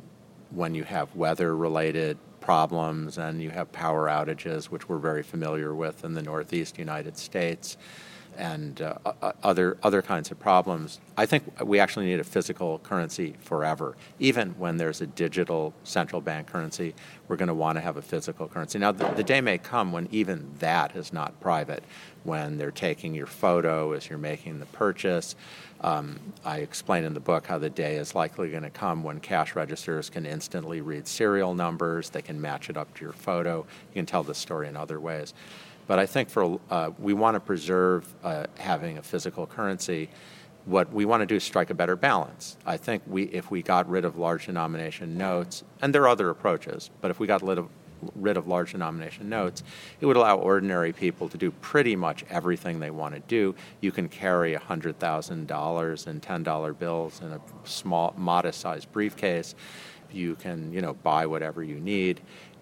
when 0.50 0.74
you 0.74 0.84
have 0.84 1.14
weather 1.14 1.56
related 1.56 2.16
problems 2.40 3.18
and 3.18 3.42
you 3.42 3.50
have 3.50 3.70
power 3.72 4.08
outages, 4.08 4.66
which 4.66 4.88
we're 4.88 4.98
very 4.98 5.22
familiar 5.22 5.74
with 5.74 6.04
in 6.04 6.14
the 6.14 6.22
Northeast 6.22 6.78
United 6.78 7.16
States, 7.16 7.76
and 8.38 8.80
uh, 8.80 8.94
other 9.42 9.76
other 9.82 10.00
kinds 10.00 10.30
of 10.30 10.38
problems. 10.38 11.00
I 11.16 11.26
think 11.26 11.44
we 11.62 11.80
actually 11.80 12.06
need 12.06 12.20
a 12.20 12.24
physical 12.24 12.78
currency 12.78 13.34
forever. 13.40 13.96
Even 14.18 14.50
when 14.52 14.76
there's 14.76 15.00
a 15.00 15.06
digital 15.06 15.74
central 15.84 16.20
bank 16.20 16.46
currency, 16.46 16.94
we're 17.26 17.36
going 17.36 17.48
to 17.48 17.54
want 17.54 17.76
to 17.76 17.80
have 17.80 17.96
a 17.96 18.02
physical 18.02 18.46
currency. 18.46 18.78
Now, 18.78 18.92
the, 18.92 19.08
the, 19.08 19.24
day 19.24 19.40
may 19.40 19.58
come 19.58 19.92
when 19.92 20.08
even 20.12 20.48
that 20.60 20.96
is 20.96 21.12
not 21.12 21.38
private, 21.40 21.82
when 22.22 22.56
they're 22.56 22.70
taking 22.70 23.14
your 23.14 23.26
photo 23.26 23.92
as 23.92 24.08
you're 24.08 24.18
making 24.18 24.60
the 24.60 24.66
purchase. 24.66 25.34
Um, 25.80 26.18
I 26.44 26.58
explain 26.58 27.04
in 27.04 27.14
the 27.14 27.20
book 27.20 27.46
how 27.46 27.58
the 27.58 27.70
day 27.70 27.96
is 27.96 28.14
likely 28.14 28.50
going 28.50 28.62
to 28.62 28.70
come 28.70 29.02
when 29.02 29.20
cash 29.20 29.54
registers 29.54 30.10
can 30.10 30.26
instantly 30.26 30.80
read 30.80 31.06
serial 31.06 31.54
numbers, 31.54 32.10
they 32.10 32.22
can 32.22 32.40
match 32.40 32.70
it 32.70 32.76
up 32.76 32.92
to 32.94 33.04
your 33.04 33.12
photo, 33.12 33.58
you 33.58 33.94
can 33.94 34.06
tell 34.06 34.22
the 34.22 34.34
story 34.34 34.68
in 34.68 34.76
other 34.76 34.98
ways. 34.98 35.34
But 35.88 35.98
I 35.98 36.06
think 36.06 36.28
for 36.28 36.60
uh, 36.70 36.90
we 36.98 37.14
want 37.14 37.34
to 37.34 37.40
preserve 37.40 38.14
uh, 38.22 38.44
having 38.58 38.98
a 38.98 39.02
physical 39.02 39.46
currency. 39.46 40.10
What 40.66 40.92
we 40.92 41.06
want 41.06 41.22
to 41.22 41.26
do 41.26 41.36
is 41.36 41.44
strike 41.44 41.70
a 41.70 41.74
better 41.74 41.96
balance. 41.96 42.58
I 42.66 42.76
think 42.76 43.02
we, 43.06 43.22
if 43.24 43.50
we 43.50 43.62
got 43.62 43.88
rid 43.88 44.04
of 44.04 44.18
large 44.18 44.46
denomination 44.46 45.16
notes, 45.16 45.64
and 45.80 45.94
there 45.94 46.02
are 46.02 46.08
other 46.08 46.28
approaches, 46.28 46.90
but 47.00 47.10
if 47.10 47.18
we 47.18 47.26
got 47.26 47.42
rid 47.42 47.58
of 47.58 47.68
rid 48.14 48.36
of 48.36 48.46
large 48.46 48.72
denomination 48.72 49.28
notes, 49.28 49.64
it 50.00 50.06
would 50.06 50.16
allow 50.16 50.36
ordinary 50.36 50.92
people 50.92 51.28
to 51.28 51.36
do 51.36 51.50
pretty 51.50 51.96
much 51.96 52.24
everything 52.30 52.78
they 52.78 52.90
want 52.90 53.12
to 53.12 53.20
do. 53.20 53.56
You 53.80 53.90
can 53.90 54.08
carry 54.08 54.54
$100,000 54.54 56.06
in 56.06 56.20
$10 56.20 56.78
bills 56.78 57.20
in 57.20 57.32
a 57.32 57.40
small, 57.64 58.14
modest 58.16 58.60
sized 58.60 58.92
briefcase. 58.92 59.56
You 60.12 60.36
can, 60.36 60.72
you 60.72 60.80
know, 60.80 60.94
buy 60.94 61.26
whatever 61.26 61.62
you 61.62 61.80
need 61.80 62.20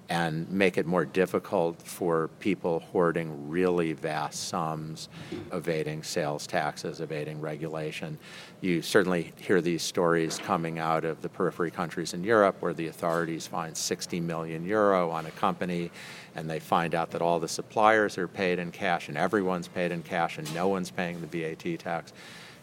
and 0.08 0.48
make 0.50 0.78
it 0.78 0.86
more 0.86 1.04
difficult 1.04 1.80
for 1.82 2.28
people 2.38 2.80
hoarding 2.92 3.48
really 3.48 3.92
vast 3.92 4.48
sums, 4.48 5.08
evading 5.52 6.02
sales 6.02 6.46
taxes, 6.46 7.00
evading 7.00 7.40
regulation. 7.40 8.18
You 8.60 8.82
certainly 8.82 9.32
hear 9.36 9.60
these 9.60 9.82
stories 9.82 10.38
coming 10.38 10.78
out 10.78 11.04
of 11.04 11.22
the 11.22 11.28
periphery 11.28 11.70
countries 11.70 12.14
in 12.14 12.22
Europe 12.22 12.56
where 12.60 12.74
the 12.74 12.86
authorities 12.86 13.46
find 13.46 13.76
60 13.76 14.20
million 14.20 14.64
euro 14.64 15.10
on 15.10 15.26
a 15.26 15.30
company 15.32 15.90
and 16.36 16.48
they 16.48 16.60
find 16.60 16.94
out 16.94 17.10
that 17.10 17.22
all 17.22 17.40
the 17.40 17.48
suppliers 17.48 18.16
are 18.16 18.28
paid 18.28 18.58
in 18.58 18.70
cash 18.70 19.08
and 19.08 19.16
everyone's 19.16 19.68
paid 19.68 19.90
in 19.90 20.02
cash 20.02 20.38
and 20.38 20.54
no 20.54 20.68
one's 20.68 20.90
paying 20.90 21.20
the 21.20 21.26
VAT 21.26 21.78
tax 21.80 22.12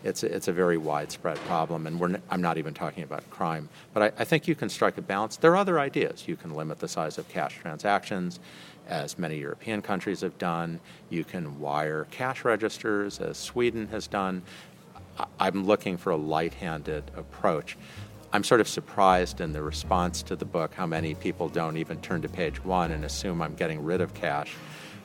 it's 0.04 0.24
a, 0.24 0.36
it's 0.36 0.48
a 0.48 0.54
very 0.54 0.78
widespread 0.78 1.38
problem, 1.48 1.88
and 1.88 2.02
n- 2.02 2.22
I'm 2.30 2.42
not 2.42 2.58
even 2.58 2.74
talking 2.74 3.04
about 3.04 3.30
crime. 3.30 3.70
But 3.94 4.04
I, 4.04 4.22
I, 4.22 4.26
think 4.26 4.48
you 4.48 4.56
can 4.56 4.70
strike 4.70 4.98
a 4.98 5.02
balance. 5.02 5.38
There 5.38 5.52
are 5.52 5.58
other 5.58 5.80
ideas. 5.80 6.28
You 6.28 6.36
can 6.36 6.54
limit 6.54 6.80
the 6.80 6.88
size 6.88 7.18
of 7.18 7.28
cash 7.30 7.58
transactions, 7.60 8.40
as 8.88 9.18
many 9.18 9.38
European 9.38 9.82
countries 9.82 10.22
have 10.22 10.38
done. 10.38 10.80
You 11.10 11.24
can 11.24 11.60
wire 11.60 12.06
cash 12.12 12.44
registers, 12.44 13.20
as 13.20 13.38
Sweden 13.38 13.88
has 13.88 14.08
done. 14.08 14.44
I, 15.18 15.26
I'm 15.40 15.66
looking 15.66 15.98
for 15.98 16.12
a 16.12 16.18
light 16.18 16.54
handed 16.56 17.10
approach. 17.16 17.78
I'm 18.34 18.44
sort 18.44 18.62
of 18.62 18.68
surprised 18.68 19.42
in 19.42 19.54
the 19.54 19.62
response 19.62 20.24
to 20.24 20.36
the 20.36 20.44
book 20.44 20.74
how 20.74 20.88
many 20.88 21.14
people 21.14 21.50
don't 21.50 21.78
even 21.78 22.02
turn 22.02 22.24
to 22.24 22.30
page 22.30 22.64
one 22.66 22.92
and 22.92 23.06
assume 23.06 23.42
I'm 23.44 23.54
getting 23.54 23.84
rid 23.84 24.02
of 24.02 24.16
cash, 24.16 24.56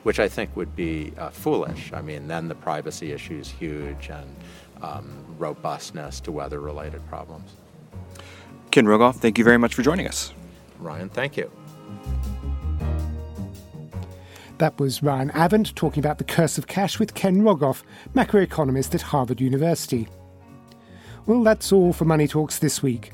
which 0.01 0.19
I 0.19 0.27
think 0.27 0.55
would 0.57 0.75
be 0.75 1.13
uh, 1.15 1.29
foolish. 1.29 1.93
I 1.93 2.01
mean, 2.01 2.27
then 2.27 2.47
the 2.47 2.55
privacy 2.55 3.11
issue 3.11 3.37
is 3.37 3.47
huge 3.47 4.09
and 4.09 4.35
um, 4.81 5.25
robustness 5.37 6.19
to 6.21 6.31
weather 6.31 6.59
related 6.59 7.05
problems. 7.07 7.51
Ken 8.71 8.85
Rogoff, 8.85 9.15
thank 9.15 9.37
you 9.37 9.43
very 9.43 9.57
much 9.57 9.73
for 9.73 9.81
joining 9.81 10.07
us. 10.07 10.33
Ryan, 10.79 11.09
thank 11.09 11.37
you. 11.37 11.51
That 14.59 14.77
was 14.77 15.01
Ryan 15.01 15.29
Avent 15.31 15.73
talking 15.75 16.01
about 16.01 16.17
the 16.17 16.25
curse 16.25 16.57
of 16.57 16.67
cash 16.67 16.99
with 16.99 17.13
Ken 17.13 17.41
Rogoff, 17.41 17.83
macroeconomist 18.13 18.93
at 18.93 19.01
Harvard 19.01 19.39
University. 19.39 20.07
Well, 21.25 21.43
that's 21.43 21.71
all 21.71 21.93
for 21.93 22.05
Money 22.05 22.27
Talks 22.27 22.59
this 22.59 22.83
week. 22.83 23.13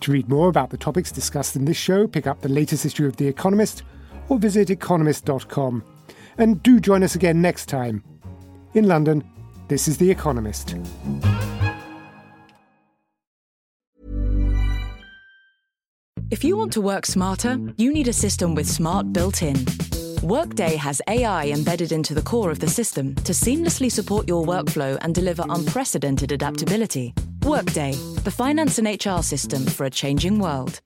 To 0.00 0.12
read 0.12 0.28
more 0.28 0.48
about 0.48 0.70
the 0.70 0.76
topics 0.76 1.12
discussed 1.12 1.56
in 1.56 1.66
this 1.66 1.76
show, 1.76 2.06
pick 2.06 2.26
up 2.26 2.40
the 2.40 2.48
latest 2.48 2.86
issue 2.86 3.06
of 3.06 3.16
The 3.16 3.28
Economist 3.28 3.82
or 4.28 4.38
visit 4.38 4.70
economist.com. 4.70 5.84
And 6.38 6.62
do 6.62 6.80
join 6.80 7.02
us 7.02 7.14
again 7.14 7.42
next 7.42 7.66
time. 7.66 8.02
In 8.74 8.86
London, 8.86 9.24
this 9.68 9.86
is 9.86 9.98
The 9.98 10.10
Economist. 10.10 10.76
If 16.30 16.44
you 16.44 16.56
want 16.56 16.72
to 16.74 16.80
work 16.80 17.06
smarter, 17.06 17.58
you 17.76 17.92
need 17.92 18.08
a 18.08 18.12
system 18.12 18.54
with 18.54 18.66
smart 18.66 19.12
built 19.12 19.42
in. 19.42 19.56
Workday 20.22 20.76
has 20.76 21.00
AI 21.08 21.46
embedded 21.48 21.92
into 21.92 22.12
the 22.14 22.22
core 22.22 22.50
of 22.50 22.58
the 22.58 22.68
system 22.68 23.14
to 23.16 23.32
seamlessly 23.32 23.90
support 23.90 24.26
your 24.26 24.44
workflow 24.44 24.98
and 25.02 25.14
deliver 25.14 25.44
unprecedented 25.48 26.32
adaptability. 26.32 27.14
Workday, 27.44 27.92
the 28.24 28.30
finance 28.30 28.78
and 28.78 28.88
HR 28.88 29.22
system 29.22 29.64
for 29.64 29.84
a 29.84 29.90
changing 29.90 30.38
world. 30.38 30.80